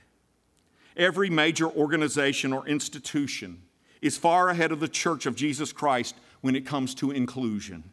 every 0.95 1.31
major 1.31 1.67
organization 1.67 2.53
or 2.53 2.67
institution 2.67 3.63
is 4.03 4.17
far 4.19 4.49
ahead 4.49 4.71
of 4.71 4.79
the 4.79 4.87
Church 4.87 5.25
of 5.25 5.35
Jesus 5.35 5.73
Christ 5.73 6.13
when 6.41 6.55
it 6.55 6.63
comes 6.63 6.93
to 6.93 7.09
inclusion. 7.09 7.85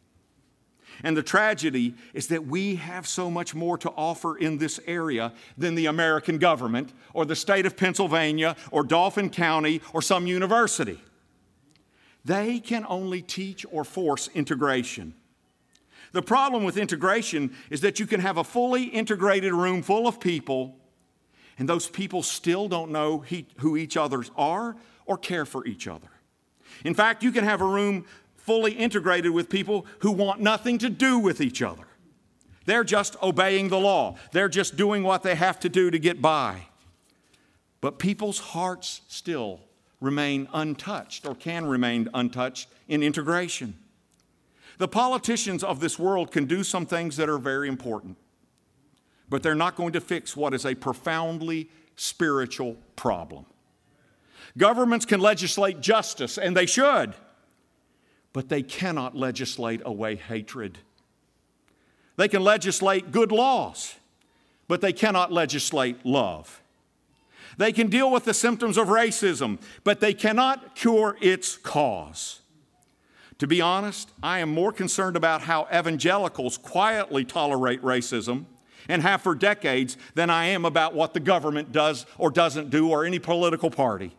And 1.02 1.16
the 1.16 1.22
tragedy 1.22 1.94
is 2.12 2.28
that 2.28 2.46
we 2.46 2.76
have 2.76 3.06
so 3.06 3.30
much 3.30 3.54
more 3.54 3.76
to 3.78 3.90
offer 3.90 4.36
in 4.36 4.58
this 4.58 4.80
area 4.86 5.32
than 5.58 5.74
the 5.74 5.86
American 5.86 6.38
government 6.38 6.92
or 7.12 7.24
the 7.24 7.36
state 7.36 7.66
of 7.66 7.76
Pennsylvania 7.76 8.56
or 8.70 8.82
Dauphin 8.82 9.30
County 9.30 9.80
or 9.92 10.00
some 10.00 10.26
university. 10.26 11.00
They 12.24 12.58
can 12.60 12.86
only 12.88 13.20
teach 13.20 13.66
or 13.70 13.84
force 13.84 14.28
integration. 14.34 15.14
The 16.12 16.22
problem 16.22 16.62
with 16.62 16.76
integration 16.76 17.54
is 17.70 17.80
that 17.80 17.98
you 17.98 18.06
can 18.06 18.20
have 18.20 18.36
a 18.36 18.44
fully 18.44 18.84
integrated 18.84 19.52
room 19.52 19.82
full 19.82 20.06
of 20.06 20.20
people, 20.20 20.76
and 21.58 21.68
those 21.68 21.88
people 21.88 22.22
still 22.22 22.68
don't 22.68 22.92
know 22.92 23.18
he, 23.18 23.46
who 23.58 23.76
each 23.76 23.96
others 23.96 24.30
are 24.36 24.76
or 25.06 25.18
care 25.18 25.44
for 25.44 25.66
each 25.66 25.88
other. 25.88 26.08
In 26.84 26.94
fact, 26.94 27.22
you 27.22 27.32
can 27.32 27.44
have 27.44 27.60
a 27.60 27.66
room 27.66 28.04
fully 28.44 28.72
integrated 28.72 29.32
with 29.32 29.48
people 29.48 29.86
who 30.00 30.12
want 30.12 30.40
nothing 30.40 30.76
to 30.78 30.90
do 30.90 31.18
with 31.18 31.40
each 31.40 31.62
other. 31.62 31.84
They're 32.66 32.84
just 32.84 33.16
obeying 33.22 33.68
the 33.68 33.78
law, 33.78 34.16
they're 34.32 34.48
just 34.48 34.76
doing 34.76 35.02
what 35.02 35.22
they 35.22 35.34
have 35.34 35.58
to 35.60 35.68
do 35.68 35.90
to 35.90 35.98
get 35.98 36.20
by. 36.20 36.66
But 37.80 37.98
people's 37.98 38.38
hearts 38.38 39.02
still 39.08 39.60
remain 40.00 40.48
untouched 40.52 41.26
or 41.26 41.34
can 41.34 41.66
remain 41.66 42.08
untouched 42.14 42.68
in 42.88 43.02
integration. 43.02 43.78
The 44.78 44.88
politicians 44.88 45.62
of 45.64 45.80
this 45.80 45.98
world 45.98 46.30
can 46.30 46.46
do 46.46 46.64
some 46.64 46.84
things 46.84 47.16
that 47.16 47.28
are 47.28 47.38
very 47.38 47.68
important, 47.68 48.16
but 49.28 49.42
they're 49.42 49.54
not 49.54 49.76
going 49.76 49.92
to 49.92 50.00
fix 50.00 50.36
what 50.36 50.52
is 50.52 50.66
a 50.66 50.74
profoundly 50.74 51.70
spiritual 51.96 52.76
problem. 52.96 53.46
Governments 54.58 55.06
can 55.06 55.20
legislate 55.20 55.80
justice, 55.80 56.38
and 56.38 56.56
they 56.56 56.66
should, 56.66 57.14
but 58.34 58.50
they 58.50 58.62
cannot 58.62 59.16
legislate 59.16 59.80
away 59.86 60.16
hatred. 60.16 60.78
They 62.16 62.28
can 62.28 62.42
legislate 62.42 63.10
good 63.12 63.32
laws, 63.32 63.94
but 64.68 64.82
they 64.82 64.92
cannot 64.92 65.32
legislate 65.32 66.04
love. 66.04 66.60
They 67.56 67.72
can 67.72 67.88
deal 67.88 68.10
with 68.10 68.24
the 68.24 68.34
symptoms 68.34 68.76
of 68.76 68.88
racism, 68.88 69.60
but 69.84 70.00
they 70.00 70.12
cannot 70.12 70.74
cure 70.74 71.16
its 71.20 71.56
cause. 71.56 72.40
To 73.38 73.46
be 73.46 73.60
honest, 73.60 74.10
I 74.22 74.40
am 74.40 74.52
more 74.52 74.72
concerned 74.72 75.16
about 75.16 75.42
how 75.42 75.68
evangelicals 75.72 76.58
quietly 76.58 77.24
tolerate 77.24 77.82
racism 77.82 78.46
and 78.88 79.02
have 79.02 79.22
for 79.22 79.36
decades 79.36 79.96
than 80.14 80.28
I 80.28 80.46
am 80.46 80.64
about 80.64 80.94
what 80.94 81.14
the 81.14 81.20
government 81.20 81.70
does 81.70 82.04
or 82.18 82.30
doesn't 82.30 82.70
do 82.70 82.90
or 82.90 83.04
any 83.04 83.20
political 83.20 83.70
party. 83.70 84.16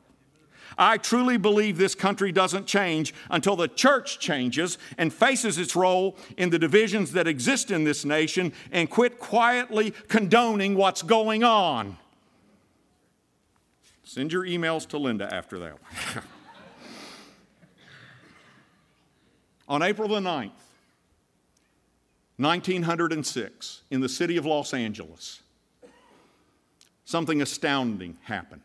I 0.78 0.98
truly 0.98 1.38
believe 1.38 1.78
this 1.78 1.96
country 1.96 2.32
doesn't 2.32 2.68
change 2.68 3.14
until 3.30 3.56
the 3.56 3.68
church 3.68 4.20
changes 4.20 4.78
and 4.98 5.14
faces 5.14 5.58
its 5.58 5.76
role 5.76 6.18
in 6.38 6.50
the 6.50 6.60
divisions 6.60 7.14
that 7.14 7.28
exist 7.28 7.72
in 7.72 7.84
this 7.84 8.04
nation 8.04 8.54
and 8.72 8.90
quit 8.90 9.20
quietly 9.20 9.92
condoning 10.08 10.76
what's 10.76 11.02
going 11.02 11.44
on. 11.44 11.98
Send 14.04 14.32
your 14.32 14.46
emails 14.46 14.88
to 14.90 14.98
Linda 14.98 15.34
after 15.34 15.60
that. 15.60 15.78
On 19.68 19.82
April 19.82 20.08
the 20.08 20.20
9th, 20.20 20.52
1906, 22.38 23.82
in 23.90 24.02
the 24.02 24.10
city 24.10 24.38
of 24.38 24.46
Los 24.46 24.76
Angeles, 24.76 25.42
something 27.04 27.42
astounding 27.42 28.18
happened 28.24 28.62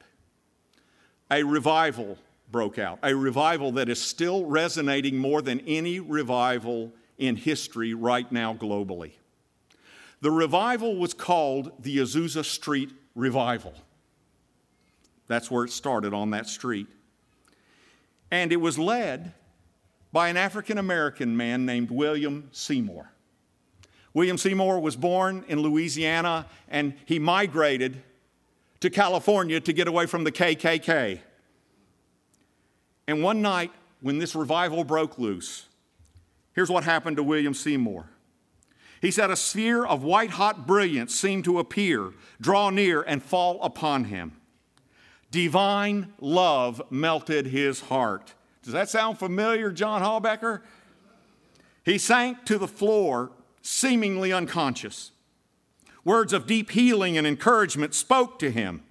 a 1.30 1.42
revival 1.42 2.18
broke 2.50 2.78
out, 2.78 2.98
a 3.02 3.14
revival 3.14 3.72
that 3.72 3.88
is 3.88 4.00
still 4.00 4.44
resonating 4.44 5.16
more 5.16 5.40
than 5.40 5.60
any 5.60 6.00
revival 6.00 6.92
in 7.18 7.36
history 7.36 7.94
right 7.94 8.30
now 8.32 8.54
globally. 8.54 9.12
The 10.20 10.30
revival 10.30 10.96
was 10.96 11.14
called 11.14 11.72
the 11.82 11.98
Azusa 11.98 12.44
Street 12.44 12.90
Revival. 13.14 13.74
That's 15.28 15.50
where 15.50 15.64
it 15.64 15.70
started 15.70 16.12
on 16.12 16.30
that 16.30 16.48
street. 16.48 16.88
And 18.30 18.52
it 18.52 18.56
was 18.56 18.78
led 18.78 19.32
by 20.12 20.28
an 20.28 20.36
African 20.36 20.78
American 20.78 21.36
man 21.36 21.64
named 21.64 21.90
William 21.90 22.48
Seymour. 22.52 23.12
William 24.12 24.38
Seymour 24.38 24.80
was 24.80 24.96
born 24.96 25.44
in 25.46 25.60
Louisiana 25.60 26.46
and 26.68 26.94
he 27.06 27.18
migrated 27.18 28.02
to 28.80 28.90
California 28.90 29.60
to 29.60 29.72
get 29.72 29.88
away 29.88 30.06
from 30.06 30.24
the 30.24 30.32
KKK. 30.32 31.20
And 33.06 33.22
one 33.22 33.42
night, 33.42 33.72
when 34.00 34.18
this 34.18 34.34
revival 34.34 34.84
broke 34.84 35.18
loose, 35.18 35.66
here's 36.52 36.70
what 36.70 36.84
happened 36.84 37.16
to 37.16 37.22
William 37.22 37.54
Seymour. 37.54 38.08
He 39.00 39.10
said, 39.10 39.30
A 39.30 39.36
sphere 39.36 39.84
of 39.84 40.02
white 40.02 40.30
hot 40.30 40.66
brilliance 40.66 41.14
seemed 41.14 41.44
to 41.44 41.58
appear, 41.58 42.12
draw 42.40 42.70
near, 42.70 43.02
and 43.02 43.22
fall 43.22 43.62
upon 43.62 44.04
him. 44.04 44.32
Divine 45.30 46.12
love 46.20 46.82
melted 46.90 47.46
his 47.46 47.80
heart. 47.80 48.34
Does 48.62 48.72
that 48.72 48.88
sound 48.88 49.18
familiar, 49.18 49.70
John 49.70 50.02
Hallbecker? 50.02 50.60
He 51.84 51.98
sank 51.98 52.44
to 52.44 52.58
the 52.58 52.68
floor, 52.68 53.30
seemingly 53.62 54.32
unconscious. 54.32 55.12
Words 56.04 56.32
of 56.32 56.46
deep 56.46 56.70
healing 56.70 57.18
and 57.18 57.26
encouragement 57.26 57.94
spoke 57.94 58.38
to 58.38 58.50
him. 58.50 58.82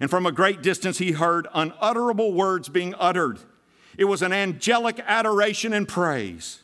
And 0.00 0.10
from 0.10 0.26
a 0.26 0.32
great 0.32 0.62
distance, 0.62 0.98
he 0.98 1.12
heard 1.12 1.46
unutterable 1.54 2.32
words 2.32 2.68
being 2.68 2.94
uttered. 2.98 3.38
It 3.96 4.04
was 4.06 4.22
an 4.22 4.32
angelic 4.32 4.98
adoration 5.06 5.72
and 5.72 5.86
praise. 5.86 6.62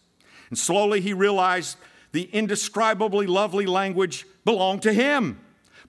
And 0.48 0.58
slowly 0.58 1.00
he 1.00 1.12
realized 1.12 1.76
the 2.12 2.24
indescribably 2.32 3.26
lovely 3.26 3.66
language 3.66 4.26
belonged 4.44 4.82
to 4.82 4.92
him, 4.92 5.40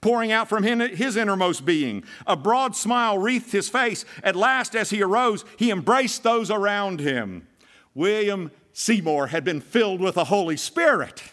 pouring 0.02 0.32
out 0.32 0.48
from 0.48 0.64
him 0.64 0.80
his 0.80 1.18
innermost 1.18 1.66
being. 1.66 2.04
A 2.28 2.36
broad 2.36 2.76
smile 2.76 3.18
wreathed 3.18 3.52
his 3.52 3.70
face. 3.70 4.06
At 4.24 4.36
last, 4.36 4.76
as 4.76 4.92
he 4.92 5.02
arose, 5.02 5.44
he 5.58 5.72
embraced 5.72 6.22
those 6.22 6.52
around 6.52 7.00
him. 7.00 7.48
William 7.96 8.52
Seymour 8.74 9.28
had 9.28 9.44
been 9.44 9.62
filled 9.62 10.00
with 10.00 10.16
the 10.16 10.26
Holy 10.26 10.58
Spirit. 10.58 11.24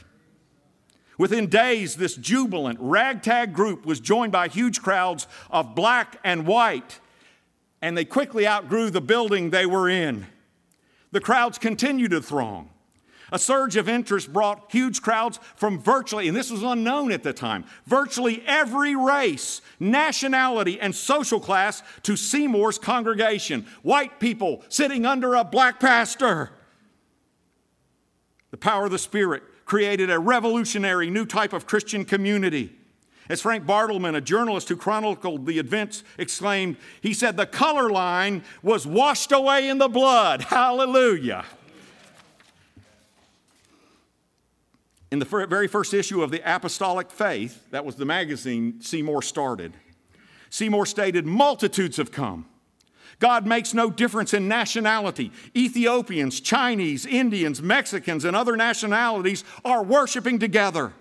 Within 1.18 1.48
days, 1.48 1.96
this 1.96 2.14
jubilant, 2.14 2.78
ragtag 2.80 3.52
group 3.52 3.84
was 3.84 3.98
joined 3.98 4.30
by 4.30 4.46
huge 4.46 4.80
crowds 4.80 5.26
of 5.50 5.74
black 5.74 6.18
and 6.22 6.46
white, 6.46 7.00
and 7.82 7.98
they 7.98 8.04
quickly 8.04 8.46
outgrew 8.46 8.88
the 8.88 9.00
building 9.00 9.50
they 9.50 9.66
were 9.66 9.88
in. 9.88 10.26
The 11.10 11.20
crowds 11.20 11.58
continued 11.58 12.12
to 12.12 12.22
throng. 12.22 12.70
A 13.30 13.38
surge 13.38 13.76
of 13.76 13.88
interest 13.88 14.32
brought 14.32 14.70
huge 14.70 15.02
crowds 15.02 15.38
from 15.56 15.80
virtually, 15.80 16.28
and 16.28 16.36
this 16.36 16.50
was 16.50 16.62
unknown 16.62 17.12
at 17.12 17.24
the 17.24 17.32
time, 17.32 17.64
virtually 17.84 18.42
every 18.46 18.96
race, 18.96 19.60
nationality, 19.80 20.80
and 20.80 20.94
social 20.94 21.40
class 21.40 21.82
to 22.04 22.16
Seymour's 22.16 22.78
congregation. 22.78 23.66
White 23.82 24.18
people 24.18 24.62
sitting 24.68 25.04
under 25.04 25.34
a 25.34 25.44
black 25.44 25.78
pastor. 25.80 26.50
The 28.50 28.56
power 28.56 28.86
of 28.86 28.92
the 28.92 28.98
Spirit 28.98 29.42
created 29.68 30.10
a 30.10 30.18
revolutionary 30.18 31.10
new 31.10 31.26
type 31.26 31.52
of 31.52 31.66
Christian 31.66 32.04
community. 32.04 32.74
As 33.28 33.42
Frank 33.42 33.66
Bartleman, 33.66 34.16
a 34.16 34.20
journalist 34.22 34.70
who 34.70 34.76
chronicled 34.76 35.44
the 35.44 35.58
events, 35.58 36.02
exclaimed, 36.16 36.78
he 37.02 37.12
said, 37.12 37.36
The 37.36 37.44
color 37.44 37.90
line 37.90 38.42
was 38.62 38.86
washed 38.86 39.30
away 39.30 39.68
in 39.68 39.76
the 39.76 39.88
blood. 39.88 40.40
Hallelujah. 40.48 41.44
In 45.10 45.18
the 45.18 45.26
very 45.26 45.68
first 45.68 45.92
issue 45.92 46.22
of 46.22 46.30
the 46.30 46.40
Apostolic 46.44 47.10
Faith, 47.10 47.70
that 47.70 47.84
was 47.84 47.96
the 47.96 48.04
magazine 48.06 48.80
Seymour 48.80 49.22
started, 49.22 49.74
Seymour 50.50 50.86
stated, 50.86 51.26
Multitudes 51.26 51.98
have 51.98 52.10
come. 52.10 52.46
God 53.18 53.46
makes 53.46 53.74
no 53.74 53.90
difference 53.90 54.32
in 54.32 54.46
nationality. 54.46 55.32
Ethiopians, 55.56 56.40
Chinese, 56.40 57.04
Indians, 57.04 57.60
Mexicans, 57.60 58.24
and 58.24 58.36
other 58.36 58.56
nationalities 58.56 59.44
are 59.64 59.82
worshiping 59.82 60.38
together. 60.38 60.92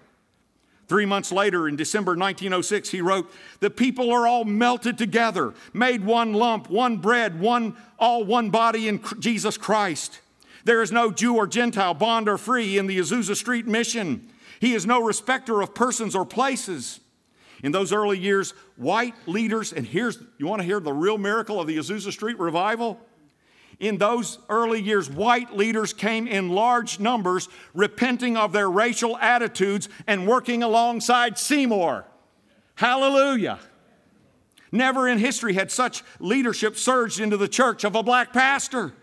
Three 0.87 1.05
months 1.05 1.31
later, 1.31 1.67
in 1.67 1.75
December 1.75 2.11
1906, 2.11 2.89
he 2.89 3.01
wrote, 3.01 3.29
The 3.59 3.69
people 3.69 4.11
are 4.11 4.25
all 4.25 4.45
melted 4.45 4.97
together, 4.97 5.53
made 5.73 6.03
one 6.05 6.33
lump, 6.33 6.69
one 6.69 6.97
bread, 6.97 7.39
one, 7.39 7.75
all 7.99 8.23
one 8.23 8.49
body 8.49 8.87
in 8.87 9.01
Jesus 9.19 9.57
Christ. 9.57 10.21
There 10.63 10.81
is 10.81 10.91
no 10.91 11.11
Jew 11.11 11.35
or 11.35 11.45
Gentile, 11.45 11.93
bond 11.93 12.29
or 12.29 12.37
free 12.37 12.77
in 12.77 12.87
the 12.87 12.99
Azusa 12.99 13.35
Street 13.35 13.67
mission. 13.67 14.29
He 14.59 14.73
is 14.73 14.85
no 14.85 15.01
respecter 15.01 15.61
of 15.61 15.75
persons 15.75 16.15
or 16.15 16.25
places. 16.25 16.99
In 17.63 17.71
those 17.71 17.91
early 17.91 18.19
years, 18.19 18.51
white 18.75 19.15
leaders, 19.27 19.73
and 19.73 19.85
here's, 19.85 20.19
you 20.37 20.47
want 20.47 20.61
to 20.61 20.65
hear 20.65 20.79
the 20.79 20.93
real 20.93 21.17
miracle 21.17 21.59
of 21.59 21.67
the 21.67 21.77
Azusa 21.77 22.11
Street 22.11 22.37
revival? 22.39 22.99
In 23.79 23.97
those 23.97 24.39
early 24.49 24.81
years, 24.81 25.09
white 25.09 25.55
leaders 25.55 25.93
came 25.93 26.27
in 26.27 26.49
large 26.49 26.99
numbers, 26.99 27.47
repenting 27.73 28.35
of 28.35 28.51
their 28.51 28.69
racial 28.69 29.17
attitudes 29.17 29.87
and 30.07 30.27
working 30.27 30.63
alongside 30.63 31.37
Seymour. 31.37 32.05
Hallelujah. 32.75 33.59
Never 34.71 35.07
in 35.07 35.17
history 35.17 35.53
had 35.53 35.71
such 35.71 36.03
leadership 36.19 36.75
surged 36.75 37.19
into 37.19 37.37
the 37.37 37.47
church 37.47 37.83
of 37.83 37.95
a 37.95 38.03
black 38.03 38.33
pastor. 38.33 38.93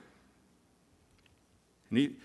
And, 1.91 1.99
he, 1.99 2.17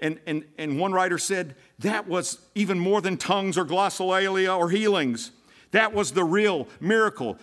and, 0.00 0.18
and, 0.26 0.44
and 0.58 0.78
one 0.78 0.92
writer 0.92 1.18
said 1.18 1.56
that 1.80 2.08
was 2.08 2.40
even 2.54 2.78
more 2.78 3.00
than 3.00 3.16
tongues 3.16 3.58
or 3.58 3.64
glossolalia 3.64 4.56
or 4.56 4.70
healings. 4.70 5.32
That 5.70 5.92
was 5.92 6.12
the 6.12 6.24
real 6.24 6.68
miracle. 6.80 7.38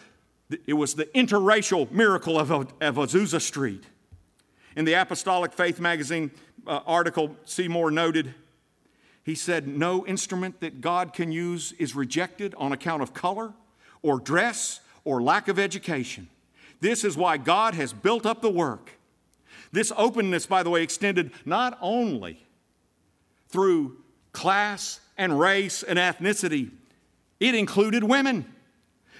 It 0.65 0.73
was 0.73 0.95
the 0.95 1.05
interracial 1.05 1.89
miracle 1.91 2.39
of, 2.39 2.51
of 2.51 2.95
Azusa 2.95 3.41
Street. 3.41 3.83
In 4.75 4.85
the 4.85 4.93
Apostolic 4.93 5.53
Faith 5.53 5.79
magazine 5.79 6.31
uh, 6.65 6.81
article, 6.85 7.35
Seymour 7.45 7.91
noted, 7.91 8.33
he 9.23 9.35
said, 9.35 9.67
No 9.67 10.05
instrument 10.05 10.61
that 10.61 10.81
God 10.81 11.13
can 11.13 11.31
use 11.31 11.73
is 11.73 11.95
rejected 11.95 12.53
on 12.57 12.71
account 12.71 13.01
of 13.01 13.13
color 13.13 13.53
or 14.01 14.19
dress 14.19 14.79
or 15.03 15.21
lack 15.21 15.47
of 15.47 15.57
education. 15.57 16.29
This 16.79 17.03
is 17.03 17.17
why 17.17 17.37
God 17.37 17.73
has 17.73 17.91
built 17.91 18.25
up 18.25 18.41
the 18.41 18.49
work. 18.49 18.91
This 19.71 19.91
openness, 19.97 20.45
by 20.45 20.63
the 20.63 20.69
way, 20.69 20.83
extended 20.83 21.31
not 21.45 21.77
only 21.81 22.45
through 23.49 23.97
class 24.31 24.99
and 25.17 25.39
race 25.39 25.83
and 25.83 25.97
ethnicity, 25.97 26.71
it 27.39 27.55
included 27.55 28.03
women. 28.03 28.45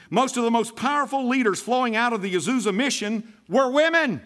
Most 0.09 0.37
of 0.37 0.43
the 0.43 0.51
most 0.51 0.75
powerful 0.75 1.27
leaders 1.27 1.61
flowing 1.61 1.95
out 1.95 2.13
of 2.13 2.21
the 2.21 2.33
Azusa 2.33 2.73
mission 2.73 3.33
were 3.49 3.69
women. 3.69 4.21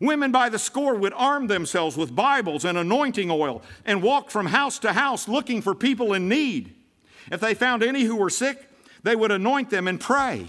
Women 0.00 0.32
by 0.32 0.48
the 0.48 0.58
score 0.58 0.94
would 0.94 1.12
arm 1.14 1.46
themselves 1.46 1.96
with 1.96 2.14
Bibles 2.14 2.64
and 2.64 2.76
anointing 2.76 3.30
oil 3.30 3.62
and 3.84 4.02
walk 4.02 4.30
from 4.30 4.46
house 4.46 4.78
to 4.80 4.92
house 4.92 5.28
looking 5.28 5.62
for 5.62 5.74
people 5.74 6.12
in 6.12 6.28
need. 6.28 6.74
If 7.30 7.40
they 7.40 7.54
found 7.54 7.82
any 7.82 8.02
who 8.02 8.16
were 8.16 8.30
sick, 8.30 8.68
they 9.02 9.14
would 9.14 9.30
anoint 9.30 9.70
them 9.70 9.86
and 9.86 10.00
pray. 10.00 10.46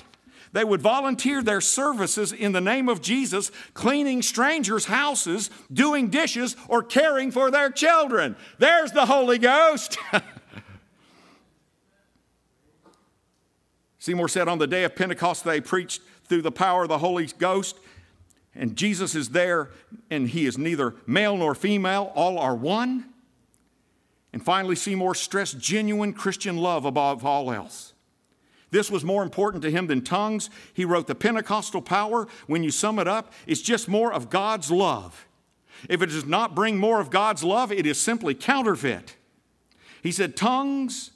They 0.51 0.63
would 0.63 0.81
volunteer 0.81 1.43
their 1.43 1.61
services 1.61 2.31
in 2.31 2.53
the 2.53 2.61
name 2.61 2.87
of 2.87 3.01
Jesus, 3.01 3.51
cleaning 3.73 4.21
strangers' 4.21 4.85
houses, 4.85 5.49
doing 5.71 6.07
dishes, 6.07 6.55
or 6.67 6.81
caring 6.81 7.29
for 7.31 7.51
their 7.51 7.69
children. 7.69 8.37
There's 8.57 8.93
the 8.93 9.05
Holy 9.05 9.37
Ghost. 9.37 9.97
Seymour 14.05 14.27
said 14.27 14.47
on 14.47 14.59
the 14.59 14.67
day 14.67 14.83
of 14.83 14.95
Pentecost, 14.95 15.43
they 15.43 15.59
preached 15.59 15.99
through 16.25 16.43
the 16.43 16.51
power 16.51 16.83
of 16.83 16.89
the 16.89 16.99
Holy 16.99 17.25
Ghost, 17.25 17.79
and 18.53 18.75
Jesus 18.75 19.15
is 19.15 19.29
there, 19.29 19.71
and 20.11 20.29
he 20.29 20.45
is 20.45 20.59
neither 20.59 20.93
male 21.07 21.35
nor 21.35 21.55
female, 21.55 22.11
all 22.13 22.37
are 22.37 22.55
one. 22.55 23.05
And 24.31 24.45
finally, 24.45 24.75
Seymour 24.75 25.15
stressed 25.15 25.57
genuine 25.57 26.13
Christian 26.13 26.55
love 26.55 26.85
above 26.85 27.25
all 27.25 27.51
else. 27.51 27.93
This 28.69 28.91
was 28.91 29.03
more 29.03 29.23
important 29.23 29.63
to 29.63 29.71
him 29.71 29.87
than 29.87 30.03
tongues. 30.03 30.51
He 30.71 30.85
wrote, 30.85 31.07
The 31.07 31.15
Pentecostal 31.15 31.81
power, 31.81 32.27
when 32.45 32.61
you 32.61 32.69
sum 32.69 32.99
it 32.99 33.07
up, 33.07 33.33
is 33.47 33.63
just 33.63 33.87
more 33.87 34.13
of 34.13 34.29
God's 34.29 34.69
love. 34.69 35.25
If 35.89 36.03
it 36.03 36.11
does 36.11 36.27
not 36.27 36.53
bring 36.53 36.77
more 36.77 37.01
of 37.01 37.09
God's 37.09 37.43
love, 37.43 37.71
it 37.71 37.87
is 37.87 37.99
simply 37.99 38.35
counterfeit. 38.35 39.15
He 40.03 40.11
said, 40.11 40.37
Tongues 40.37 41.09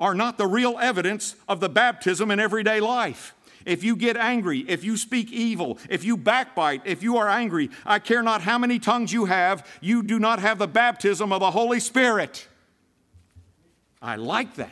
are 0.00 0.14
not 0.14 0.38
the 0.38 0.46
real 0.46 0.78
evidence 0.80 1.36
of 1.46 1.60
the 1.60 1.68
baptism 1.68 2.30
in 2.30 2.40
everyday 2.40 2.80
life. 2.80 3.34
If 3.66 3.84
you 3.84 3.94
get 3.94 4.16
angry, 4.16 4.60
if 4.60 4.82
you 4.82 4.96
speak 4.96 5.30
evil, 5.30 5.78
if 5.90 6.02
you 6.02 6.16
backbite, 6.16 6.82
if 6.86 7.02
you 7.02 7.18
are 7.18 7.28
angry, 7.28 7.70
I 7.84 7.98
care 7.98 8.22
not 8.22 8.40
how 8.40 8.56
many 8.56 8.78
tongues 8.78 9.12
you 9.12 9.26
have, 9.26 9.66
you 9.82 10.02
do 10.02 10.18
not 10.18 10.38
have 10.38 10.58
the 10.58 10.66
baptism 10.66 11.30
of 11.30 11.40
the 11.40 11.50
Holy 11.50 11.78
Spirit. 11.78 12.48
I 14.00 14.16
like 14.16 14.54
that. 14.54 14.70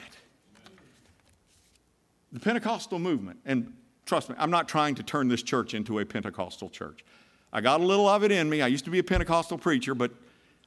The 2.32 2.40
Pentecostal 2.40 2.98
movement, 2.98 3.40
and 3.44 3.74
trust 4.06 4.30
me, 4.30 4.36
I'm 4.38 4.50
not 4.50 4.68
trying 4.68 4.94
to 4.96 5.02
turn 5.02 5.28
this 5.28 5.42
church 5.42 5.74
into 5.74 5.98
a 5.98 6.04
Pentecostal 6.06 6.70
church. 6.70 7.04
I 7.52 7.60
got 7.60 7.80
a 7.80 7.84
little 7.84 8.08
of 8.08 8.24
it 8.24 8.32
in 8.32 8.48
me. 8.48 8.62
I 8.62 8.66
used 8.66 8.84
to 8.86 8.90
be 8.90 8.98
a 8.98 9.04
Pentecostal 9.04 9.58
preacher, 9.58 9.94
but 9.94 10.12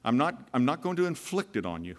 I'm 0.04 0.18
not, 0.18 0.36
I'm 0.54 0.66
not 0.66 0.82
going 0.82 0.96
to 0.98 1.06
inflict 1.06 1.56
it 1.56 1.66
on 1.66 1.84
you. 1.84 1.98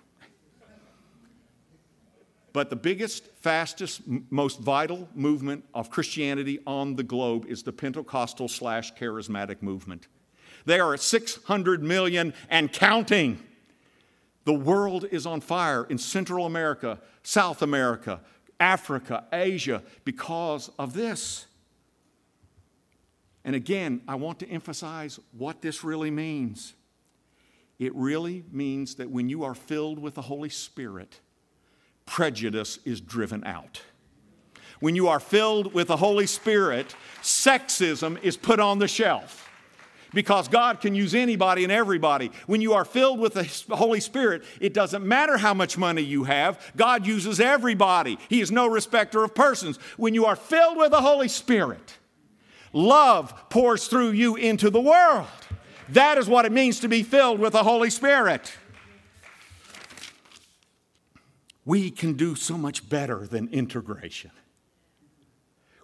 But 2.52 2.68
the 2.68 2.76
biggest, 2.76 3.26
fastest, 3.40 4.02
most 4.30 4.60
vital 4.60 5.08
movement 5.14 5.64
of 5.72 5.90
Christianity 5.90 6.58
on 6.66 6.96
the 6.96 7.02
globe 7.02 7.46
is 7.48 7.62
the 7.62 7.72
Pentecostal 7.72 8.48
slash 8.48 8.94
charismatic 8.94 9.62
movement. 9.62 10.06
They 10.66 10.78
are 10.78 10.94
at 10.94 11.00
600 11.00 11.82
million 11.82 12.34
and 12.50 12.72
counting. 12.72 13.42
The 14.44 14.52
world 14.52 15.06
is 15.10 15.24
on 15.24 15.40
fire 15.40 15.84
in 15.84 15.98
Central 15.98 16.46
America, 16.46 17.00
South 17.22 17.62
America, 17.62 18.20
Africa, 18.60 19.24
Asia 19.32 19.82
because 20.04 20.70
of 20.78 20.92
this. 20.92 21.46
And 23.44 23.56
again, 23.56 24.02
I 24.06 24.14
want 24.16 24.38
to 24.40 24.48
emphasize 24.48 25.18
what 25.36 25.62
this 25.62 25.82
really 25.82 26.10
means. 26.10 26.74
It 27.78 27.94
really 27.94 28.44
means 28.52 28.96
that 28.96 29.10
when 29.10 29.28
you 29.28 29.42
are 29.42 29.54
filled 29.54 29.98
with 29.98 30.14
the 30.14 30.22
Holy 30.22 30.48
Spirit, 30.48 31.18
prejudice 32.06 32.78
is 32.84 33.00
driven 33.00 33.44
out. 33.44 33.82
When 34.80 34.96
you 34.96 35.08
are 35.08 35.20
filled 35.20 35.72
with 35.74 35.88
the 35.88 35.96
Holy 35.96 36.26
Spirit, 36.26 36.94
sexism 37.22 38.20
is 38.22 38.36
put 38.36 38.58
on 38.58 38.78
the 38.78 38.88
shelf 38.88 39.48
because 40.12 40.48
God 40.48 40.80
can 40.80 40.94
use 40.94 41.14
anybody 41.14 41.62
and 41.62 41.72
everybody. 41.72 42.30
When 42.46 42.60
you 42.60 42.74
are 42.74 42.84
filled 42.84 43.18
with 43.18 43.34
the 43.34 43.76
Holy 43.76 44.00
Spirit, 44.00 44.44
it 44.60 44.74
doesn't 44.74 45.04
matter 45.04 45.36
how 45.36 45.54
much 45.54 45.78
money 45.78 46.02
you 46.02 46.24
have, 46.24 46.72
God 46.76 47.06
uses 47.06 47.40
everybody. 47.40 48.18
He 48.28 48.40
is 48.40 48.50
no 48.50 48.66
respecter 48.66 49.24
of 49.24 49.34
persons. 49.34 49.78
When 49.96 50.14
you 50.14 50.26
are 50.26 50.36
filled 50.36 50.76
with 50.76 50.90
the 50.90 51.00
Holy 51.00 51.28
Spirit, 51.28 51.98
love 52.72 53.48
pours 53.50 53.86
through 53.86 54.10
you 54.10 54.36
into 54.36 54.70
the 54.70 54.80
world. 54.80 55.26
That 55.90 56.18
is 56.18 56.28
what 56.28 56.44
it 56.44 56.52
means 56.52 56.80
to 56.80 56.88
be 56.88 57.02
filled 57.02 57.38
with 57.38 57.52
the 57.52 57.62
Holy 57.62 57.90
Spirit. 57.90 58.52
We 61.64 61.90
can 61.90 62.14
do 62.14 62.34
so 62.34 62.58
much 62.58 62.88
better 62.88 63.26
than 63.26 63.48
integration. 63.48 64.30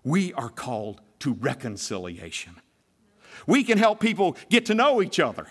We 0.04 0.32
are 0.34 0.48
called 0.48 1.00
to 1.20 1.34
reconciliation. 1.34 2.56
We 3.46 3.62
can 3.62 3.78
help 3.78 4.00
people 4.00 4.36
get 4.48 4.66
to 4.66 4.74
know 4.74 5.00
each 5.02 5.20
other. 5.20 5.46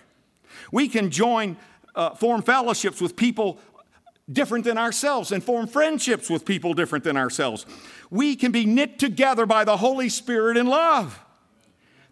We 0.72 0.88
can 0.88 1.12
join, 1.12 1.58
uh, 1.96 2.12
form 2.12 2.42
fellowships 2.42 3.00
with 3.00 3.16
people 3.16 3.60
different 4.32 4.66
than 4.66 4.78
ourselves 4.78 5.32
and 5.32 5.44
form 5.44 5.68
friendships 5.68 6.30
with 6.30 6.46
people 6.46 6.74
different 6.74 7.04
than 7.04 7.16
ourselves. 7.16 7.66
We 8.10 8.36
can 8.36 8.52
be 8.52 8.66
knit 8.66 9.00
together 9.00 9.46
by 9.46 9.64
the 9.64 9.78
Holy 9.78 10.10
Spirit 10.10 10.58
in 10.58 10.68
love. 10.68 11.20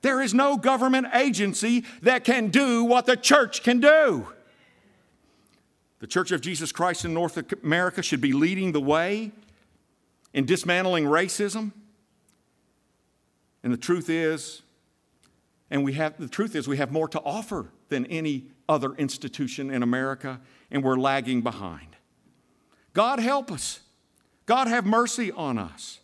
There 0.01 0.21
is 0.21 0.33
no 0.33 0.55
government 0.55 1.07
agency 1.13 1.83
that 2.03 2.23
can 2.23 2.49
do 2.49 2.83
what 2.83 3.05
the 3.05 3.17
church 3.17 3.63
can 3.63 3.79
do. 3.79 4.27
The 6.05 6.09
Church 6.09 6.31
of 6.31 6.39
Jesus 6.39 6.71
Christ 6.71 7.03
in 7.03 7.15
North 7.15 7.35
America 7.63 8.03
should 8.03 8.21
be 8.21 8.31
leading 8.31 8.73
the 8.73 8.79
way 8.79 9.31
in 10.35 10.45
dismantling 10.45 11.05
racism. 11.05 11.71
And 13.63 13.73
the 13.73 13.77
truth 13.77 14.07
is, 14.07 14.61
and 15.71 15.83
we 15.83 15.93
have 15.93 16.15
the 16.19 16.27
truth 16.27 16.55
is 16.55 16.67
we 16.67 16.77
have 16.77 16.91
more 16.91 17.07
to 17.07 17.19
offer 17.21 17.71
than 17.89 18.05
any 18.05 18.49
other 18.69 18.93
institution 18.93 19.71
in 19.71 19.81
America, 19.81 20.39
and 20.69 20.83
we're 20.83 20.95
lagging 20.95 21.41
behind. 21.41 21.95
God 22.93 23.17
help 23.17 23.51
us. 23.51 23.79
God 24.45 24.67
have 24.67 24.85
mercy 24.85 25.31
on 25.31 25.57
us. 25.57 26.01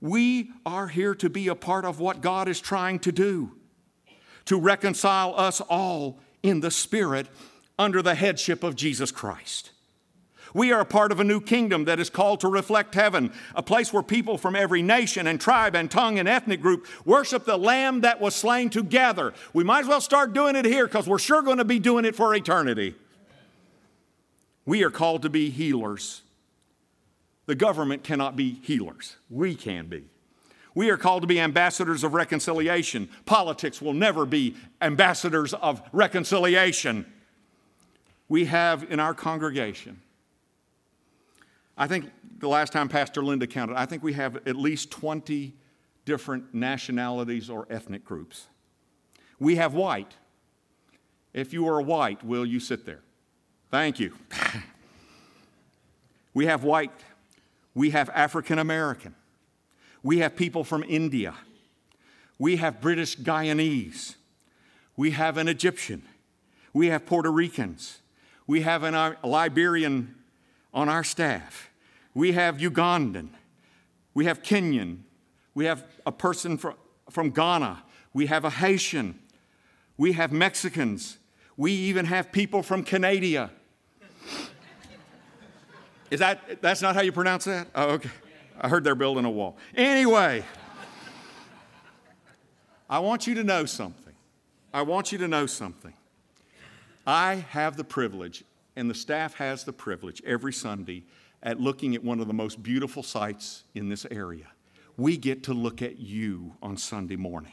We 0.00 0.50
are 0.66 0.88
here 0.88 1.14
to 1.14 1.30
be 1.30 1.46
a 1.46 1.54
part 1.54 1.84
of 1.84 2.00
what 2.00 2.22
God 2.22 2.48
is 2.48 2.60
trying 2.60 2.98
to 2.98 3.12
do 3.12 3.52
to 4.46 4.58
reconcile 4.58 5.32
us 5.36 5.60
all 5.60 6.18
in 6.42 6.58
the 6.58 6.72
Spirit 6.72 7.28
under 7.78 8.02
the 8.02 8.14
headship 8.14 8.62
of 8.62 8.76
Jesus 8.76 9.10
Christ. 9.10 9.70
We 10.54 10.72
are 10.72 10.80
a 10.80 10.86
part 10.86 11.12
of 11.12 11.20
a 11.20 11.24
new 11.24 11.40
kingdom 11.40 11.84
that 11.84 12.00
is 12.00 12.08
called 12.08 12.40
to 12.40 12.48
reflect 12.48 12.94
heaven, 12.94 13.30
a 13.54 13.62
place 13.62 13.92
where 13.92 14.02
people 14.02 14.38
from 14.38 14.56
every 14.56 14.80
nation 14.80 15.26
and 15.26 15.38
tribe 15.38 15.74
and 15.74 15.90
tongue 15.90 16.18
and 16.18 16.26
ethnic 16.26 16.62
group 16.62 16.86
worship 17.04 17.44
the 17.44 17.58
Lamb 17.58 18.00
that 18.00 18.20
was 18.20 18.34
slain 18.34 18.70
together. 18.70 19.34
We 19.52 19.64
might 19.64 19.80
as 19.80 19.88
well 19.88 20.00
start 20.00 20.32
doing 20.32 20.56
it 20.56 20.64
here 20.64 20.86
because 20.86 21.06
we're 21.06 21.18
sure 21.18 21.42
going 21.42 21.58
to 21.58 21.64
be 21.64 21.78
doing 21.78 22.06
it 22.06 22.16
for 22.16 22.34
eternity. 22.34 22.94
We 24.64 24.82
are 24.82 24.90
called 24.90 25.22
to 25.22 25.28
be 25.28 25.50
healers. 25.50 26.22
The 27.44 27.54
government 27.54 28.02
cannot 28.02 28.34
be 28.34 28.54
healers, 28.62 29.16
we 29.28 29.54
can 29.54 29.88
be. 29.88 30.04
We 30.74 30.90
are 30.90 30.98
called 30.98 31.22
to 31.22 31.26
be 31.26 31.40
ambassadors 31.40 32.04
of 32.04 32.12
reconciliation. 32.12 33.08
Politics 33.24 33.80
will 33.80 33.94
never 33.94 34.26
be 34.26 34.56
ambassadors 34.82 35.54
of 35.54 35.80
reconciliation. 35.92 37.06
We 38.28 38.46
have 38.46 38.84
in 38.90 39.00
our 39.00 39.14
congregation, 39.14 40.00
I 41.76 41.86
think 41.86 42.10
the 42.38 42.48
last 42.48 42.72
time 42.72 42.88
Pastor 42.88 43.22
Linda 43.22 43.46
counted, 43.46 43.76
I 43.76 43.86
think 43.86 44.02
we 44.02 44.14
have 44.14 44.36
at 44.46 44.56
least 44.56 44.90
20 44.90 45.54
different 46.04 46.54
nationalities 46.54 47.50
or 47.50 47.66
ethnic 47.70 48.04
groups. 48.04 48.46
We 49.38 49.56
have 49.56 49.74
white. 49.74 50.14
If 51.34 51.52
you 51.52 51.68
are 51.68 51.82
white, 51.82 52.24
will 52.24 52.46
you 52.46 52.60
sit 52.60 52.86
there? 52.86 53.00
Thank 53.70 54.00
you. 54.00 54.14
we 56.34 56.46
have 56.46 56.64
white. 56.64 56.92
We 57.74 57.90
have 57.90 58.08
African 58.10 58.58
American. 58.58 59.14
We 60.02 60.18
have 60.18 60.36
people 60.36 60.64
from 60.64 60.82
India. 60.84 61.34
We 62.38 62.56
have 62.56 62.80
British 62.80 63.18
Guyanese. 63.18 64.14
We 64.96 65.10
have 65.10 65.36
an 65.36 65.48
Egyptian. 65.48 66.02
We 66.72 66.88
have 66.88 67.04
Puerto 67.04 67.30
Ricans. 67.30 67.98
We 68.46 68.62
have 68.62 68.84
uh, 68.84 69.14
Liberian 69.24 70.14
on 70.72 70.88
our 70.88 71.02
staff. 71.02 71.70
We 72.14 72.32
have 72.32 72.58
Ugandan. 72.58 73.28
We 74.14 74.24
have 74.26 74.42
Kenyan. 74.42 75.00
We 75.54 75.64
have 75.64 75.84
a 76.04 76.12
person 76.12 76.56
from, 76.58 76.74
from 77.10 77.30
Ghana. 77.30 77.82
We 78.12 78.26
have 78.26 78.44
a 78.44 78.50
Haitian. 78.50 79.18
We 79.96 80.12
have 80.12 80.32
Mexicans. 80.32 81.18
We 81.56 81.72
even 81.72 82.06
have 82.06 82.30
people 82.30 82.62
from 82.62 82.82
Canada. 82.82 83.50
Is 86.10 86.20
that, 86.20 86.62
that's 86.62 86.82
not 86.82 86.94
how 86.94 87.02
you 87.02 87.12
pronounce 87.12 87.44
that? 87.46 87.68
Oh, 87.74 87.94
okay. 87.94 88.10
I 88.60 88.68
heard 88.68 88.84
they're 88.84 88.94
building 88.94 89.24
a 89.24 89.30
wall. 89.30 89.56
Anyway, 89.74 90.44
I 92.88 93.00
want 93.00 93.26
you 93.26 93.34
to 93.34 93.44
know 93.44 93.64
something. 93.64 94.14
I 94.72 94.82
want 94.82 95.10
you 95.10 95.18
to 95.18 95.28
know 95.28 95.46
something. 95.46 95.92
I 97.06 97.46
have 97.50 97.76
the 97.76 97.84
privilege, 97.84 98.44
and 98.74 98.90
the 98.90 98.94
staff 98.94 99.34
has 99.34 99.64
the 99.64 99.72
privilege 99.72 100.22
every 100.26 100.52
Sunday 100.52 101.04
at 101.42 101.60
looking 101.60 101.94
at 101.94 102.02
one 102.02 102.20
of 102.20 102.26
the 102.26 102.34
most 102.34 102.62
beautiful 102.62 103.02
sights 103.02 103.64
in 103.74 103.88
this 103.88 104.06
area. 104.10 104.46
We 104.96 105.16
get 105.16 105.44
to 105.44 105.54
look 105.54 105.82
at 105.82 105.98
you 105.98 106.54
on 106.62 106.76
Sunday 106.76 107.16
morning. 107.16 107.52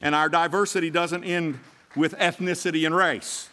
And 0.00 0.14
our 0.14 0.28
diversity 0.28 0.90
doesn't 0.90 1.24
end 1.24 1.58
with 1.94 2.14
ethnicity 2.18 2.86
and 2.86 2.94
race. 2.94 3.48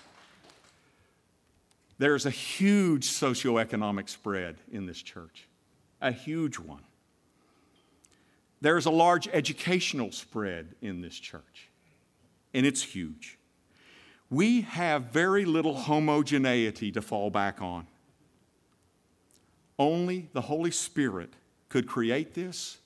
There's 1.97 2.25
a 2.25 2.29
huge 2.29 3.09
socioeconomic 3.09 4.07
spread 4.07 4.57
in 4.71 4.85
this 4.85 5.01
church 5.01 5.45
a 6.01 6.11
huge 6.11 6.57
one. 6.57 6.83
There's 8.61 8.85
a 8.85 8.91
large 8.91 9.27
educational 9.27 10.13
spread 10.13 10.75
in 10.81 11.01
this 11.01 11.19
church, 11.19 11.69
and 12.53 12.65
it's 12.65 12.81
huge. 12.81 13.38
We 14.29 14.61
have 14.61 15.05
very 15.05 15.45
little 15.45 15.75
homogeneity 15.75 16.91
to 16.91 17.01
fall 17.01 17.29
back 17.29 17.61
on. 17.61 17.87
Only 19.77 20.29
the 20.33 20.41
Holy 20.41 20.71
Spirit 20.71 21.33
could 21.69 21.87
create 21.87 22.33
this, 22.33 22.77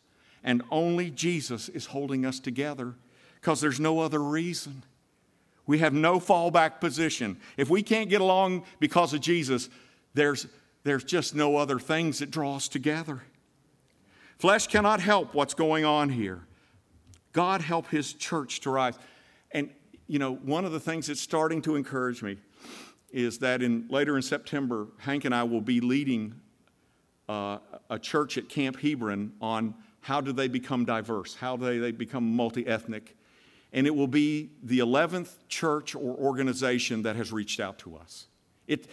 and 0.44 0.62
only 0.72 1.10
Jesus 1.10 1.70
is 1.70 1.88
holding 1.88 2.26
us 2.26 2.40
together 2.40 2.94
because 3.36 3.60
there's 3.60 3.80
no 3.80 4.00
other 4.00 4.22
reason. 4.22 4.84
We 5.66 5.80
have 5.80 5.94
no 5.94 6.20
fallback 6.20 6.80
position. 6.80 7.38
If 7.58 7.70
we 7.70 7.82
can't 7.82 8.10
get 8.10 8.22
along 8.22 8.66
because 8.80 9.14
of 9.14 9.22
Jesus, 9.22 9.70
there's 10.14 10.48
there's 10.84 11.04
just 11.04 11.34
no 11.34 11.58
other 11.58 11.80
things 11.80 12.20
that 12.20 12.30
draw 12.30 12.56
us 12.56 12.68
together. 12.68 13.24
Flesh 14.38 14.68
cannot 14.68 15.00
help 15.00 15.34
what's 15.34 15.54
going 15.54 15.86
on 15.86 16.10
here. 16.10 16.42
God 17.32 17.62
help 17.62 17.88
his 17.88 18.14
church 18.14 18.60
to 18.62 18.70
rise. 18.70 19.00
And, 19.52 19.70
you 20.14 20.20
know, 20.20 20.36
one 20.36 20.64
of 20.64 20.72
the 20.72 20.80
things 20.80 21.08
that's 21.08 21.20
starting 21.20 21.60
to 21.64 21.76
encourage 21.76 22.22
me 22.22 22.38
is 23.12 23.40
that 23.40 23.64
in 23.64 23.88
later 23.90 24.16
in 24.16 24.22
September, 24.22 24.86
Hank 25.00 25.26
and 25.26 25.34
I 25.34 25.42
will 25.42 25.60
be 25.60 25.82
leading 25.82 26.36
uh, 27.28 27.58
a 27.90 27.98
church 27.98 28.38
at 28.38 28.48
Camp 28.48 28.80
Hebron 28.80 29.34
on 29.42 29.74
how 30.02 30.22
do 30.22 30.32
they 30.32 30.48
become 30.48 30.86
diverse, 30.86 31.34
how 31.34 31.58
do 31.58 31.66
they, 31.66 31.80
they 31.80 31.90
become 31.90 32.36
multi 32.36 32.68
ethnic. 32.68 33.18
And 33.72 33.88
it 33.88 33.96
will 33.96 34.08
be 34.08 34.52
the 34.62 34.78
11th 34.78 35.32
church 35.48 35.96
or 35.96 36.14
organization 36.14 37.02
that 37.02 37.16
has 37.16 37.34
reached 37.34 37.60
out 37.60 37.80
to 37.80 37.98
us. 37.98 38.28
It, 38.68 38.86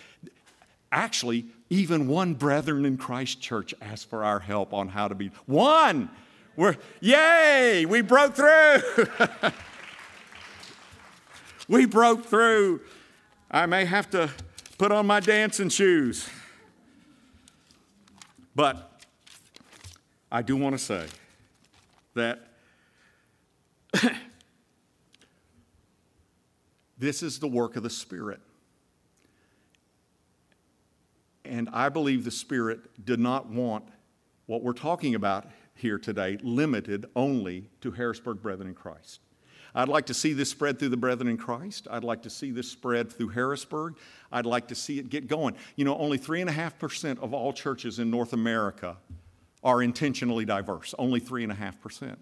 Actually, 0.93 1.45
even 1.69 2.09
one 2.09 2.33
brethren 2.33 2.85
in 2.85 2.97
Christ 2.97 3.43
church 3.43 3.75
asked 3.81 4.09
for 4.09 4.25
our 4.25 4.41
help 4.41 4.73
on 4.73 4.89
how 4.89 5.07
to 5.07 5.15
be 5.15 5.31
one. 5.45 6.09
We're 6.57 6.77
yay, 7.01 7.85
we 7.87 8.01
broke 8.01 8.35
through. 8.35 8.81
we 11.71 11.87
broke 11.87 12.27
through. 12.27 12.81
I 13.49 13.65
may 13.67 13.85
have 13.85 14.11
to 14.11 14.29
put 14.77 14.91
on 14.91 15.07
my 15.07 15.21
dancing 15.21 15.69
shoes. 15.69 16.29
But 18.57 19.05
I 20.33 20.43
do 20.43 20.57
want 20.57 20.77
to 20.77 20.79
say 20.79 21.07
that 22.15 22.49
this 26.99 27.23
is 27.23 27.39
the 27.39 27.49
work 27.49 27.77
of 27.77 27.85
the 27.85 27.91
Spirit. 27.91 28.41
And 31.45 31.69
I 31.73 31.89
believe 31.89 32.25
the 32.25 32.33
Spirit 32.33 33.05
did 33.05 33.21
not 33.21 33.49
want 33.49 33.85
what 34.47 34.65
we're 34.65 34.73
talking 34.73 35.15
about 35.15 35.47
here 35.75 35.99
today 35.99 36.37
limited 36.43 37.07
only 37.15 37.71
to 37.81 37.93
Harrisburg 37.93 38.43
Brethren 38.43 38.69
in 38.69 38.75
Christ. 38.75 39.21
I'd 39.75 39.89
like 39.89 40.07
to 40.07 40.15
see 40.15 40.33
this 40.33 40.51
spread 40.51 40.79
through 40.79 40.89
the 40.91 40.97
Brethren 40.97 41.29
in 41.29 41.37
Christ. 41.37 41.87
I'd 41.91 42.05
like 42.05 42.23
to 42.23 42.31
see 42.31 42.51
this 42.51 42.71
spread 42.71 43.13
through 43.13 43.29
Harrisburg. 43.29 43.97
I'd 44.33 44.47
like 44.47 44.69
to 44.69 44.75
see 44.75 44.99
it 44.99 45.11
get 45.11 45.29
going. 45.29 45.57
You 45.77 45.85
know, 45.85 45.97
only 45.99 46.19
3.5% 46.19 47.21
of 47.21 47.33
all 47.33 47.53
churches 47.53 47.99
in 47.99 48.11
North 48.11 48.33
America 48.33 48.97
are 49.63 49.83
intentionally 49.83 50.45
diverse, 50.45 50.95
only 50.99 51.21
3.5%. 51.21 52.17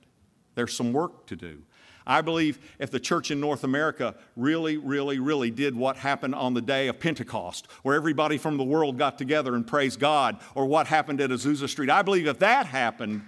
There's 0.55 0.75
some 0.75 0.93
work 0.93 1.27
to 1.27 1.37
do. 1.37 1.63
I 2.07 2.23
believe 2.23 2.59
if 2.79 2.91
the 2.91 2.99
church 2.99 3.31
in 3.31 3.39
North 3.39 3.65
America 3.65 4.15
really, 4.35 4.79
really, 4.79 5.19
really 5.19 5.51
did 5.51 5.77
what 5.77 5.97
happened 5.97 6.35
on 6.35 6.55
the 6.55 6.63
day 6.63 6.89
of 6.89 6.99
Pentecost, 6.99 7.69
where 7.83 7.95
everybody 7.95 8.39
from 8.39 8.57
the 8.57 8.65
world 8.65 8.97
got 8.97 9.19
together 9.19 9.55
and 9.55 9.67
praised 9.67 10.01
God, 10.01 10.39
or 10.55 10.65
what 10.65 10.87
happened 10.87 11.21
at 11.21 11.29
Azusa 11.29 11.69
Street, 11.69 11.91
I 11.91 12.01
believe 12.01 12.27
if 12.27 12.39
that 12.39 12.65
happened, 12.65 13.23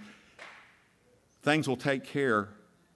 things 1.43 1.67
will 1.67 1.77
take 1.77 2.03
care 2.03 2.49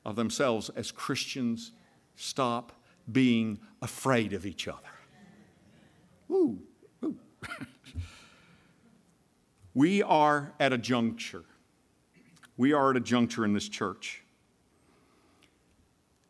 of 0.06 0.16
themselves 0.16 0.70
as 0.76 0.92
Christians 0.92 1.72
stop 2.16 2.72
being 3.12 3.60
afraid 3.82 4.34
of 4.34 4.46
each 4.46 4.68
other. 4.68 4.80
Ooh, 6.30 6.60
ooh. 7.04 7.18
we 9.74 10.04
are 10.04 10.54
at 10.60 10.74
a 10.74 10.78
juncture. 10.78 11.44
We 12.58 12.74
are 12.74 12.92
at 12.92 12.98
a 12.98 13.02
juncture 13.02 13.46
in 13.46 13.54
this 13.54 13.68
church. 13.68 14.24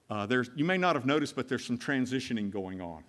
Uh, 0.10 0.26
there's, 0.26 0.50
you 0.56 0.66
may 0.66 0.78
not 0.78 0.96
have 0.96 1.06
noticed, 1.06 1.36
but 1.36 1.48
there's 1.48 1.66
some 1.66 1.78
transitioning 1.78 2.52
going 2.52 2.82
on. 2.82 3.04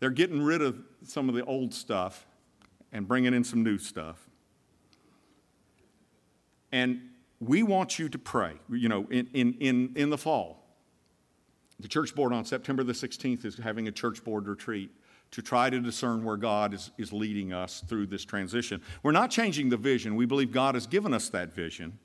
They're 0.00 0.10
getting 0.10 0.42
rid 0.42 0.62
of 0.62 0.82
some 1.04 1.28
of 1.28 1.34
the 1.34 1.44
old 1.44 1.72
stuff 1.72 2.26
and 2.90 3.06
bringing 3.06 3.34
in 3.34 3.44
some 3.44 3.62
new 3.62 3.78
stuff. 3.78 4.28
And 6.72 7.11
we 7.42 7.62
want 7.62 7.98
you 7.98 8.08
to 8.08 8.18
pray, 8.18 8.54
you 8.70 8.88
know, 8.88 9.06
in, 9.10 9.28
in, 9.34 9.54
in, 9.54 9.92
in 9.96 10.10
the 10.10 10.18
fall. 10.18 10.64
The 11.80 11.88
church 11.88 12.14
board 12.14 12.32
on 12.32 12.44
September 12.44 12.84
the 12.84 12.92
16th 12.92 13.44
is 13.44 13.56
having 13.56 13.88
a 13.88 13.92
church 13.92 14.22
board 14.22 14.46
retreat 14.46 14.90
to 15.32 15.42
try 15.42 15.68
to 15.68 15.80
discern 15.80 16.22
where 16.22 16.36
God 16.36 16.72
is, 16.74 16.92
is 16.98 17.12
leading 17.12 17.52
us 17.52 17.82
through 17.88 18.06
this 18.06 18.24
transition. 18.24 18.80
We're 19.02 19.12
not 19.12 19.30
changing 19.30 19.70
the 19.70 19.76
vision. 19.76 20.14
We 20.14 20.26
believe 20.26 20.52
God 20.52 20.76
has 20.76 20.86
given 20.86 21.12
us 21.12 21.30
that 21.30 21.52
vision. 21.52 21.98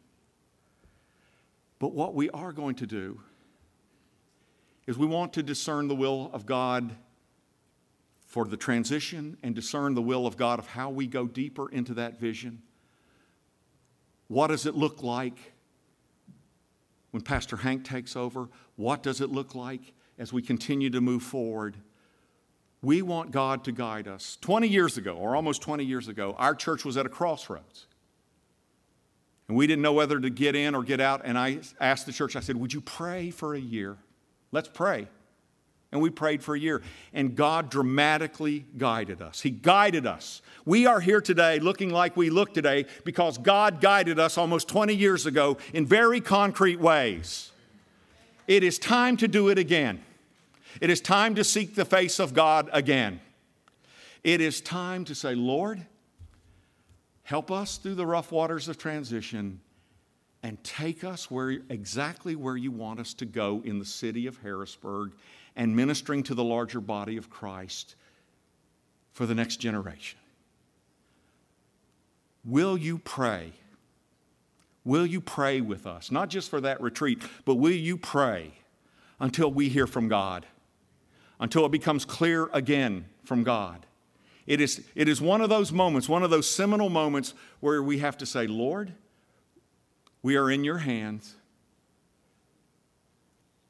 But 1.77 1.93
what 1.93 2.15
we 2.15 2.29
are 2.31 2.51
going 2.51 2.75
to 2.75 2.88
do 2.88 3.19
is 4.88 4.97
we 4.97 5.05
want 5.05 5.33
to 5.33 5.43
discern 5.43 5.88
the 5.88 5.95
will 5.95 6.31
of 6.33 6.47
God 6.47 6.95
for 8.25 8.45
the 8.45 8.57
transition 8.57 9.38
and 9.43 9.53
discern 9.53 9.93
the 9.93 10.01
will 10.01 10.25
of 10.25 10.35
God 10.35 10.57
of 10.57 10.67
how 10.67 10.89
we 10.89 11.05
go 11.05 11.27
deeper 11.27 11.69
into 11.69 11.93
that 11.93 12.19
vision. 12.19 12.63
What 14.28 14.47
does 14.47 14.65
it 14.65 14.75
look 14.75 15.03
like 15.03 15.38
when 17.11 17.21
Pastor 17.21 17.57
Hank 17.57 17.86
takes 17.86 18.15
over? 18.15 18.49
What 18.75 19.03
does 19.03 19.21
it 19.21 19.30
look 19.30 19.55
like 19.55 19.93
as 20.19 20.34
we 20.34 20.41
continue 20.41 20.89
to 20.89 21.01
move 21.01 21.23
forward? 21.23 21.78
We 22.82 23.01
want 23.01 23.32
God 23.32 23.63
to 23.65 23.71
guide 23.71 24.07
us. 24.07 24.38
20 24.41 24.67
years 24.67 24.97
ago, 24.97 25.15
or 25.15 25.36
almost 25.36 25.61
20 25.61 25.84
years 25.84 26.07
ago, 26.07 26.36
our 26.38 26.53
church 26.53 26.86
was 26.86 26.95
at 26.97 27.05
a 27.05 27.09
crossroads. 27.09 27.88
And 29.47 29.57
we 29.57 29.65
didn't 29.65 29.82
know 29.82 29.93
whether 29.93 30.19
to 30.19 30.30
get 30.30 30.55
in 30.55 30.75
or 30.75 30.84
get 30.84 30.99
out. 30.99 31.21
And 31.23 31.38
I 31.38 31.59
asked 31.80 32.05
the 32.05 32.11
church, 32.11 32.36
I 32.36 32.41
said, 32.41 32.57
Would 32.57 32.73
you 32.73 32.82
pray 32.82 33.32
for 33.32 33.55
a 33.55 33.59
year? 33.59 33.97
Let's 34.51 34.67
pray. 34.67 35.07
And 35.91 36.01
we 36.01 36.09
prayed 36.09 36.43
for 36.43 36.55
a 36.55 36.59
year. 36.59 36.81
And 37.13 37.35
God 37.35 37.69
dramatically 37.69 38.65
guided 38.77 39.21
us. 39.21 39.41
He 39.41 39.49
guided 39.49 40.05
us. 40.05 40.41
We 40.65 40.85
are 40.85 40.99
here 40.99 41.21
today 41.21 41.59
looking 41.59 41.91
like 41.91 42.17
we 42.17 42.29
look 42.29 42.53
today 42.53 42.85
because 43.05 43.38
God 43.38 43.79
guided 43.79 44.19
us 44.19 44.38
almost 44.38 44.67
20 44.67 44.93
years 44.93 45.25
ago 45.25 45.57
in 45.73 45.85
very 45.85 46.19
concrete 46.19 46.79
ways. 46.79 47.51
It 48.47 48.63
is 48.63 48.77
time 48.77 49.17
to 49.17 49.27
do 49.27 49.49
it 49.49 49.57
again. 49.57 50.03
It 50.81 50.89
is 50.89 51.01
time 51.01 51.35
to 51.35 51.43
seek 51.43 51.75
the 51.75 51.85
face 51.85 52.19
of 52.19 52.33
God 52.33 52.69
again. 52.73 53.21
It 54.23 54.41
is 54.41 54.59
time 54.61 55.05
to 55.05 55.15
say, 55.15 55.35
Lord, 55.35 55.85
help 57.23 57.49
us 57.51 57.77
through 57.77 57.95
the 57.95 58.05
rough 58.05 58.31
waters 58.31 58.67
of 58.67 58.77
transition 58.77 59.61
and 60.43 60.61
take 60.63 61.03
us 61.03 61.31
where 61.31 61.59
exactly 61.69 62.35
where 62.35 62.57
you 62.57 62.71
want 62.71 62.99
us 62.99 63.13
to 63.15 63.25
go 63.25 63.61
in 63.65 63.79
the 63.79 63.85
city 63.85 64.27
of 64.27 64.38
Harrisburg 64.38 65.11
and 65.57 65.75
ministering 65.75 66.21
to 66.23 66.35
the 66.35 66.43
larger 66.43 66.79
body 66.79 67.17
of 67.17 67.29
Christ 67.29 67.95
for 69.11 69.25
the 69.25 69.35
next 69.35 69.57
generation. 69.57 70.19
Will 72.45 72.77
you 72.77 72.99
pray? 72.99 73.51
Will 74.85 75.05
you 75.05 75.19
pray 75.19 75.59
with 75.59 75.87
us? 75.87 76.11
Not 76.11 76.29
just 76.29 76.49
for 76.49 76.61
that 76.61 76.79
retreat, 76.79 77.21
but 77.43 77.55
will 77.55 77.71
you 77.71 77.97
pray 77.97 78.53
until 79.19 79.51
we 79.51 79.67
hear 79.67 79.87
from 79.87 80.07
God? 80.07 80.45
Until 81.39 81.65
it 81.65 81.71
becomes 81.71 82.05
clear 82.05 82.49
again 82.53 83.05
from 83.25 83.43
God. 83.43 83.85
It 84.45 84.61
is, 84.61 84.85
it 84.95 85.09
is 85.09 85.19
one 85.19 85.41
of 85.41 85.49
those 85.49 85.71
moments, 85.71 86.07
one 86.07 86.23
of 86.23 86.29
those 86.29 86.49
seminal 86.49 86.89
moments 86.89 87.33
where 87.59 87.81
we 87.81 87.97
have 87.97 88.17
to 88.19 88.25
say, 88.25 88.47
Lord, 88.47 88.93
we 90.21 90.37
are 90.37 90.49
in 90.49 90.63
your 90.63 90.77
hands. 90.77 91.35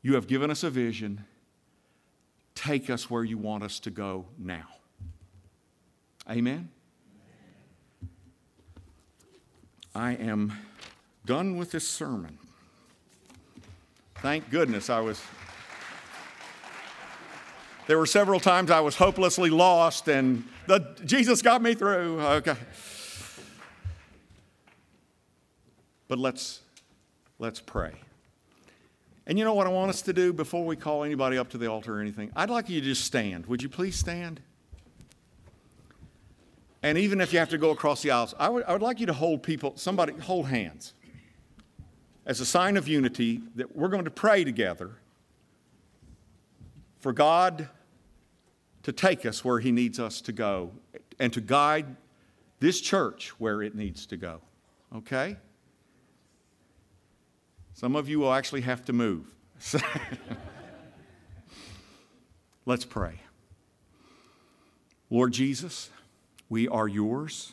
You 0.02 0.16
have 0.16 0.28
given 0.28 0.52
us 0.52 0.64
a 0.64 0.70
vision. 0.70 1.26
Take 2.58 2.90
us 2.90 3.08
where 3.08 3.24
you 3.24 3.38
want 3.38 3.64
us 3.64 3.80
to 3.82 3.92
go 3.92 4.26
now. 4.36 4.66
Amen. 6.28 6.70
I 9.94 10.14
am 10.14 10.54
done 11.24 11.58
with 11.58 11.70
this 11.70 11.88
sermon. 11.88 12.40
Thank 14.16 14.50
goodness 14.50 14.90
I 14.90 15.02
was. 15.02 15.22
There 17.86 18.00
were 18.00 18.08
several 18.08 18.40
times 18.40 18.72
I 18.72 18.80
was 18.80 18.96
hopelessly 18.96 19.52
lost, 19.52 20.08
and 20.08 20.44
the, 20.66 20.80
Jesus 21.06 21.44
got 21.44 21.62
me 21.62 21.76
through. 21.76 22.20
Okay. 22.22 22.56
But 26.08 26.18
let's, 26.18 26.62
let's 27.38 27.60
pray. 27.60 27.92
And 29.28 29.38
you 29.38 29.44
know 29.44 29.54
what 29.54 29.68
I 29.68 29.70
want 29.70 29.90
us 29.90 30.02
to 30.04 30.14
do 30.14 30.32
before 30.32 30.66
we 30.66 30.78
call 30.78 31.04
anybody 31.04 31.38
up 31.38 31.50
to 31.50 31.58
the 31.58 31.70
altar 31.70 31.98
or 31.98 32.02
anything? 32.02 32.32
I'd 32.34 32.50
like 32.50 32.70
you 32.70 32.80
to 32.80 32.86
just 32.86 33.04
stand. 33.04 33.46
Would 33.48 33.62
you 33.62 33.68
please 33.68 33.98
stand? 33.98 34.40
And 36.82 36.98
even 36.98 37.20
if 37.20 37.34
you 37.34 37.40
have 37.40 37.50
to 37.50 37.58
go 37.58 37.72
across 37.72 38.02
the 38.02 38.12
aisles, 38.12 38.34
I 38.40 38.48
would, 38.48 38.64
I 38.64 38.72
would 38.72 38.82
like 38.82 39.02
you 39.02 39.06
to 39.08 39.14
hold 39.14 39.44
people, 39.44 39.74
somebody, 39.76 40.14
hold 40.14 40.48
hands 40.48 40.94
as 42.26 42.40
a 42.40 42.46
sign 42.46 42.78
of 42.78 42.88
unity 42.88 43.42
that 43.56 43.76
we're 43.76 43.90
going 43.90 44.06
to 44.06 44.12
pray 44.12 44.46
together 44.46 44.92
for 47.02 47.12
God 47.12 47.68
to 48.84 48.94
take 48.94 49.26
us 49.26 49.44
where 49.44 49.60
He 49.60 49.74
needs 49.74 50.00
us 50.00 50.22
to 50.22 50.32
go 50.32 50.72
and 51.20 51.34
to 51.34 51.42
guide 51.42 51.98
this 52.62 52.80
church 52.80 53.30
where 53.40 53.62
it 53.62 53.76
needs 53.76 54.06
to 54.06 54.16
go. 54.16 54.40
Okay? 54.96 55.36
Some 57.78 57.96
of 57.96 58.10
you 58.10 58.18
will 58.18 58.34
actually 58.34 58.62
have 58.62 58.84
to 58.86 58.94
move. 58.94 59.36
Let's 62.66 62.86
pray. 62.86 63.22
Lord 65.12 65.32
Jesus, 65.32 65.92
we 66.50 66.68
are 66.68 66.88
yours. 66.88 67.52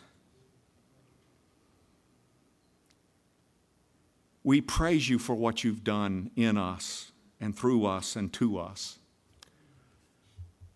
We 4.43 4.63
praise 4.63 5.11
you 5.11 5.19
for 5.19 5.35
what 5.35 5.63
you've 5.63 5.85
done 5.85 6.31
in 6.37 6.57
us 6.57 7.13
and 7.39 7.55
through 7.55 7.85
us 7.85 8.17
and 8.17 8.33
to 8.33 8.59
us. 8.59 8.99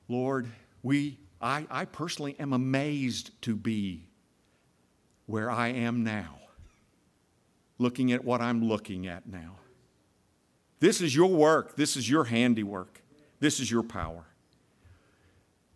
Lord, 0.08 0.48
we, 0.82 1.16
I, 1.40 1.66
I 1.70 1.86
personally 1.86 2.36
am 2.38 2.52
amazed 2.52 3.30
to 3.42 3.56
be 3.56 4.08
where 5.24 5.50
I 5.50 5.68
am 5.68 6.04
now, 6.04 6.38
looking 7.78 8.12
at 8.12 8.24
what 8.24 8.40
I'm 8.40 8.64
looking 8.64 9.06
at 9.06 9.26
now. 9.26 9.56
This 10.80 11.00
is 11.00 11.14
your 11.14 11.28
work, 11.28 11.76
this 11.76 11.96
is 11.96 12.08
your 12.08 12.24
handiwork, 12.24 13.02
this 13.40 13.60
is 13.60 13.70
your 13.70 13.82
power. 13.82 14.24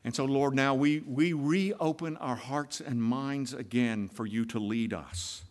And 0.04 0.14
so, 0.14 0.24
Lord, 0.24 0.54
now 0.54 0.74
we, 0.74 1.00
we 1.00 1.32
reopen 1.32 2.16
our 2.16 2.34
hearts 2.34 2.80
and 2.80 3.02
minds 3.02 3.52
again 3.52 4.08
for 4.08 4.26
you 4.26 4.44
to 4.46 4.58
lead 4.58 4.92
us. 4.92 5.44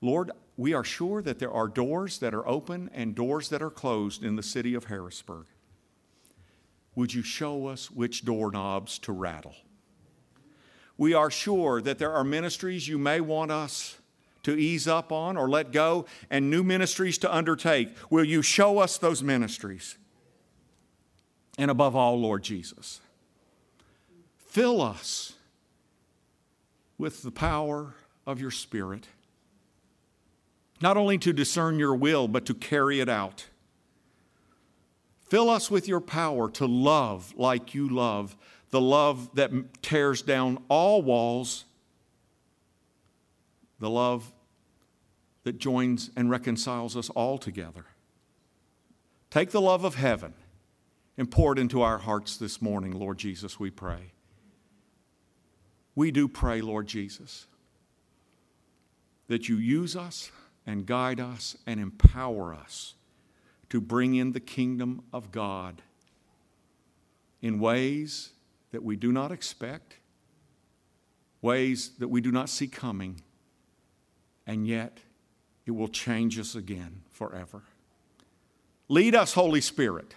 Lord, 0.00 0.30
we 0.56 0.72
are 0.72 0.84
sure 0.84 1.20
that 1.22 1.38
there 1.38 1.50
are 1.50 1.68
doors 1.68 2.18
that 2.18 2.34
are 2.34 2.46
open 2.46 2.90
and 2.94 3.14
doors 3.14 3.48
that 3.50 3.62
are 3.62 3.70
closed 3.70 4.22
in 4.22 4.36
the 4.36 4.42
city 4.42 4.74
of 4.74 4.84
Harrisburg. 4.84 5.46
Would 6.94 7.12
you 7.12 7.22
show 7.22 7.66
us 7.66 7.90
which 7.90 8.24
doorknobs 8.24 8.98
to 9.00 9.12
rattle? 9.12 9.56
We 10.96 11.12
are 11.12 11.30
sure 11.30 11.82
that 11.82 11.98
there 11.98 12.12
are 12.12 12.24
ministries 12.24 12.86
you 12.86 12.98
may 12.98 13.20
want 13.20 13.50
us 13.50 13.98
to 14.44 14.56
ease 14.56 14.86
up 14.86 15.12
on 15.12 15.36
or 15.36 15.48
let 15.48 15.72
go 15.72 16.06
and 16.30 16.48
new 16.48 16.62
ministries 16.62 17.18
to 17.18 17.34
undertake. 17.34 17.90
Will 18.08 18.24
you 18.24 18.40
show 18.40 18.78
us 18.78 18.96
those 18.96 19.22
ministries? 19.22 19.98
And 21.58 21.70
above 21.70 21.94
all, 21.94 22.18
Lord 22.18 22.42
Jesus, 22.42 23.00
fill 24.46 24.80
us 24.80 25.34
with 26.98 27.22
the 27.22 27.30
power 27.30 27.94
of 28.26 28.40
your 28.40 28.50
Spirit, 28.50 29.08
not 30.80 30.96
only 30.96 31.18
to 31.18 31.32
discern 31.32 31.78
your 31.78 31.94
will, 31.94 32.28
but 32.28 32.46
to 32.46 32.54
carry 32.54 33.00
it 33.00 33.08
out. 33.08 33.46
Fill 35.28 35.48
us 35.48 35.70
with 35.70 35.88
your 35.88 36.00
power 36.00 36.50
to 36.50 36.66
love 36.66 37.34
like 37.36 37.74
you 37.74 37.88
love, 37.88 38.36
the 38.70 38.80
love 38.80 39.34
that 39.34 39.82
tears 39.82 40.22
down 40.22 40.62
all 40.68 41.02
walls, 41.02 41.64
the 43.80 43.90
love 43.90 44.32
that 45.44 45.58
joins 45.58 46.10
and 46.16 46.30
reconciles 46.30 46.96
us 46.96 47.10
all 47.10 47.38
together. 47.38 47.86
Take 49.30 49.50
the 49.50 49.60
love 49.60 49.84
of 49.84 49.94
heaven 49.94 50.34
and 51.16 51.30
pour 51.30 51.52
it 51.52 51.58
into 51.58 51.82
our 51.82 51.98
hearts 51.98 52.36
this 52.36 52.60
morning, 52.60 52.92
Lord 52.92 53.18
Jesus, 53.18 53.60
we 53.60 53.70
pray. 53.70 54.12
We 55.94 56.10
do 56.10 56.26
pray, 56.26 56.60
Lord 56.60 56.88
Jesus, 56.88 57.46
that 59.28 59.48
you 59.48 59.56
use 59.56 59.94
us 59.94 60.32
and 60.66 60.86
guide 60.86 61.20
us 61.20 61.56
and 61.66 61.78
empower 61.78 62.52
us 62.52 62.94
to 63.68 63.80
bring 63.80 64.14
in 64.14 64.32
the 64.32 64.40
kingdom 64.40 65.04
of 65.12 65.30
God 65.30 65.82
in 67.42 67.60
ways 67.60 68.30
that 68.72 68.82
we 68.82 68.96
do 68.96 69.12
not 69.12 69.30
expect, 69.30 69.96
ways 71.42 71.90
that 71.98 72.08
we 72.08 72.20
do 72.20 72.32
not 72.32 72.48
see 72.48 72.66
coming, 72.66 73.20
and 74.46 74.66
yet 74.66 74.98
it 75.66 75.72
will 75.72 75.88
change 75.88 76.38
us 76.38 76.54
again 76.54 77.02
forever. 77.10 77.62
Lead 78.88 79.14
us, 79.14 79.34
Holy 79.34 79.60
Spirit. 79.60 80.14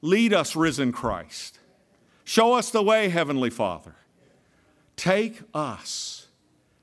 Lead 0.00 0.32
us, 0.32 0.56
risen 0.56 0.90
Christ. 0.90 1.58
Show 2.24 2.54
us 2.54 2.70
the 2.70 2.82
way, 2.82 3.08
Heavenly 3.08 3.50
Father. 3.50 3.94
Take 4.96 5.42
us 5.54 6.26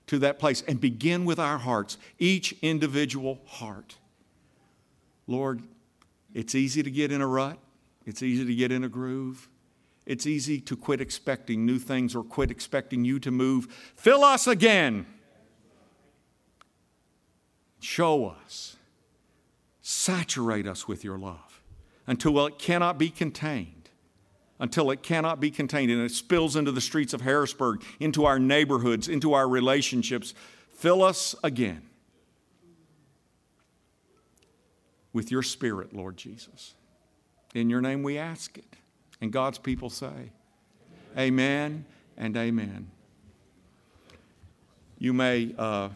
to 0.07 0.19
that 0.19 0.39
place 0.39 0.63
and 0.67 0.79
begin 0.79 1.25
with 1.25 1.39
our 1.39 1.57
hearts, 1.57 1.97
each 2.17 2.55
individual 2.61 3.39
heart. 3.45 3.95
Lord, 5.27 5.61
it's 6.33 6.55
easy 6.55 6.83
to 6.83 6.91
get 6.91 7.11
in 7.11 7.21
a 7.21 7.27
rut, 7.27 7.59
it's 8.05 8.23
easy 8.23 8.45
to 8.45 8.55
get 8.55 8.71
in 8.71 8.83
a 8.83 8.89
groove. 8.89 9.49
It's 10.09 10.25
easy 10.25 10.59
to 10.61 10.75
quit 10.75 11.01
expecting 11.01 11.67
new 11.67 11.77
things 11.77 12.15
or 12.15 12.23
quit 12.23 12.49
expecting 12.49 13.05
you 13.05 13.19
to 13.19 13.29
move. 13.29 13.67
Fill 13.95 14.23
us 14.23 14.47
again. 14.47 15.05
Show 17.79 18.27
us. 18.27 18.75
Saturate 19.81 20.67
us 20.67 20.87
with 20.87 21.03
your 21.03 21.17
love 21.17 21.61
until 22.05 22.45
it 22.45 22.59
cannot 22.59 22.97
be 22.97 23.09
contained, 23.09 23.89
until 24.59 24.91
it 24.91 25.03
cannot 25.03 25.39
be 25.39 25.51
contained, 25.51 25.91
and 25.91 26.01
it 26.01 26.11
spills 26.11 26.55
into 26.55 26.71
the 26.71 26.81
streets 26.81 27.13
of 27.13 27.21
Harrisburg, 27.21 27.83
into 27.99 28.25
our 28.25 28.39
neighborhoods, 28.39 29.07
into 29.07 29.33
our 29.33 29.47
relationships. 29.47 30.33
Fill 30.69 31.01
us 31.03 31.35
again 31.43 31.83
with 35.13 35.31
your 35.31 35.43
Spirit, 35.43 35.93
Lord 35.93 36.17
Jesus. 36.17 36.75
In 37.53 37.69
your 37.69 37.81
name 37.81 38.03
we 38.03 38.17
ask 38.17 38.57
it. 38.57 38.75
And 39.21 39.31
God's 39.31 39.57
people 39.57 39.89
say, 39.89 40.31
Amen 41.17 41.85
and 42.17 42.37
amen. 42.37 42.89
You 44.97 45.13
may 45.13 45.53
uh, 45.57 45.89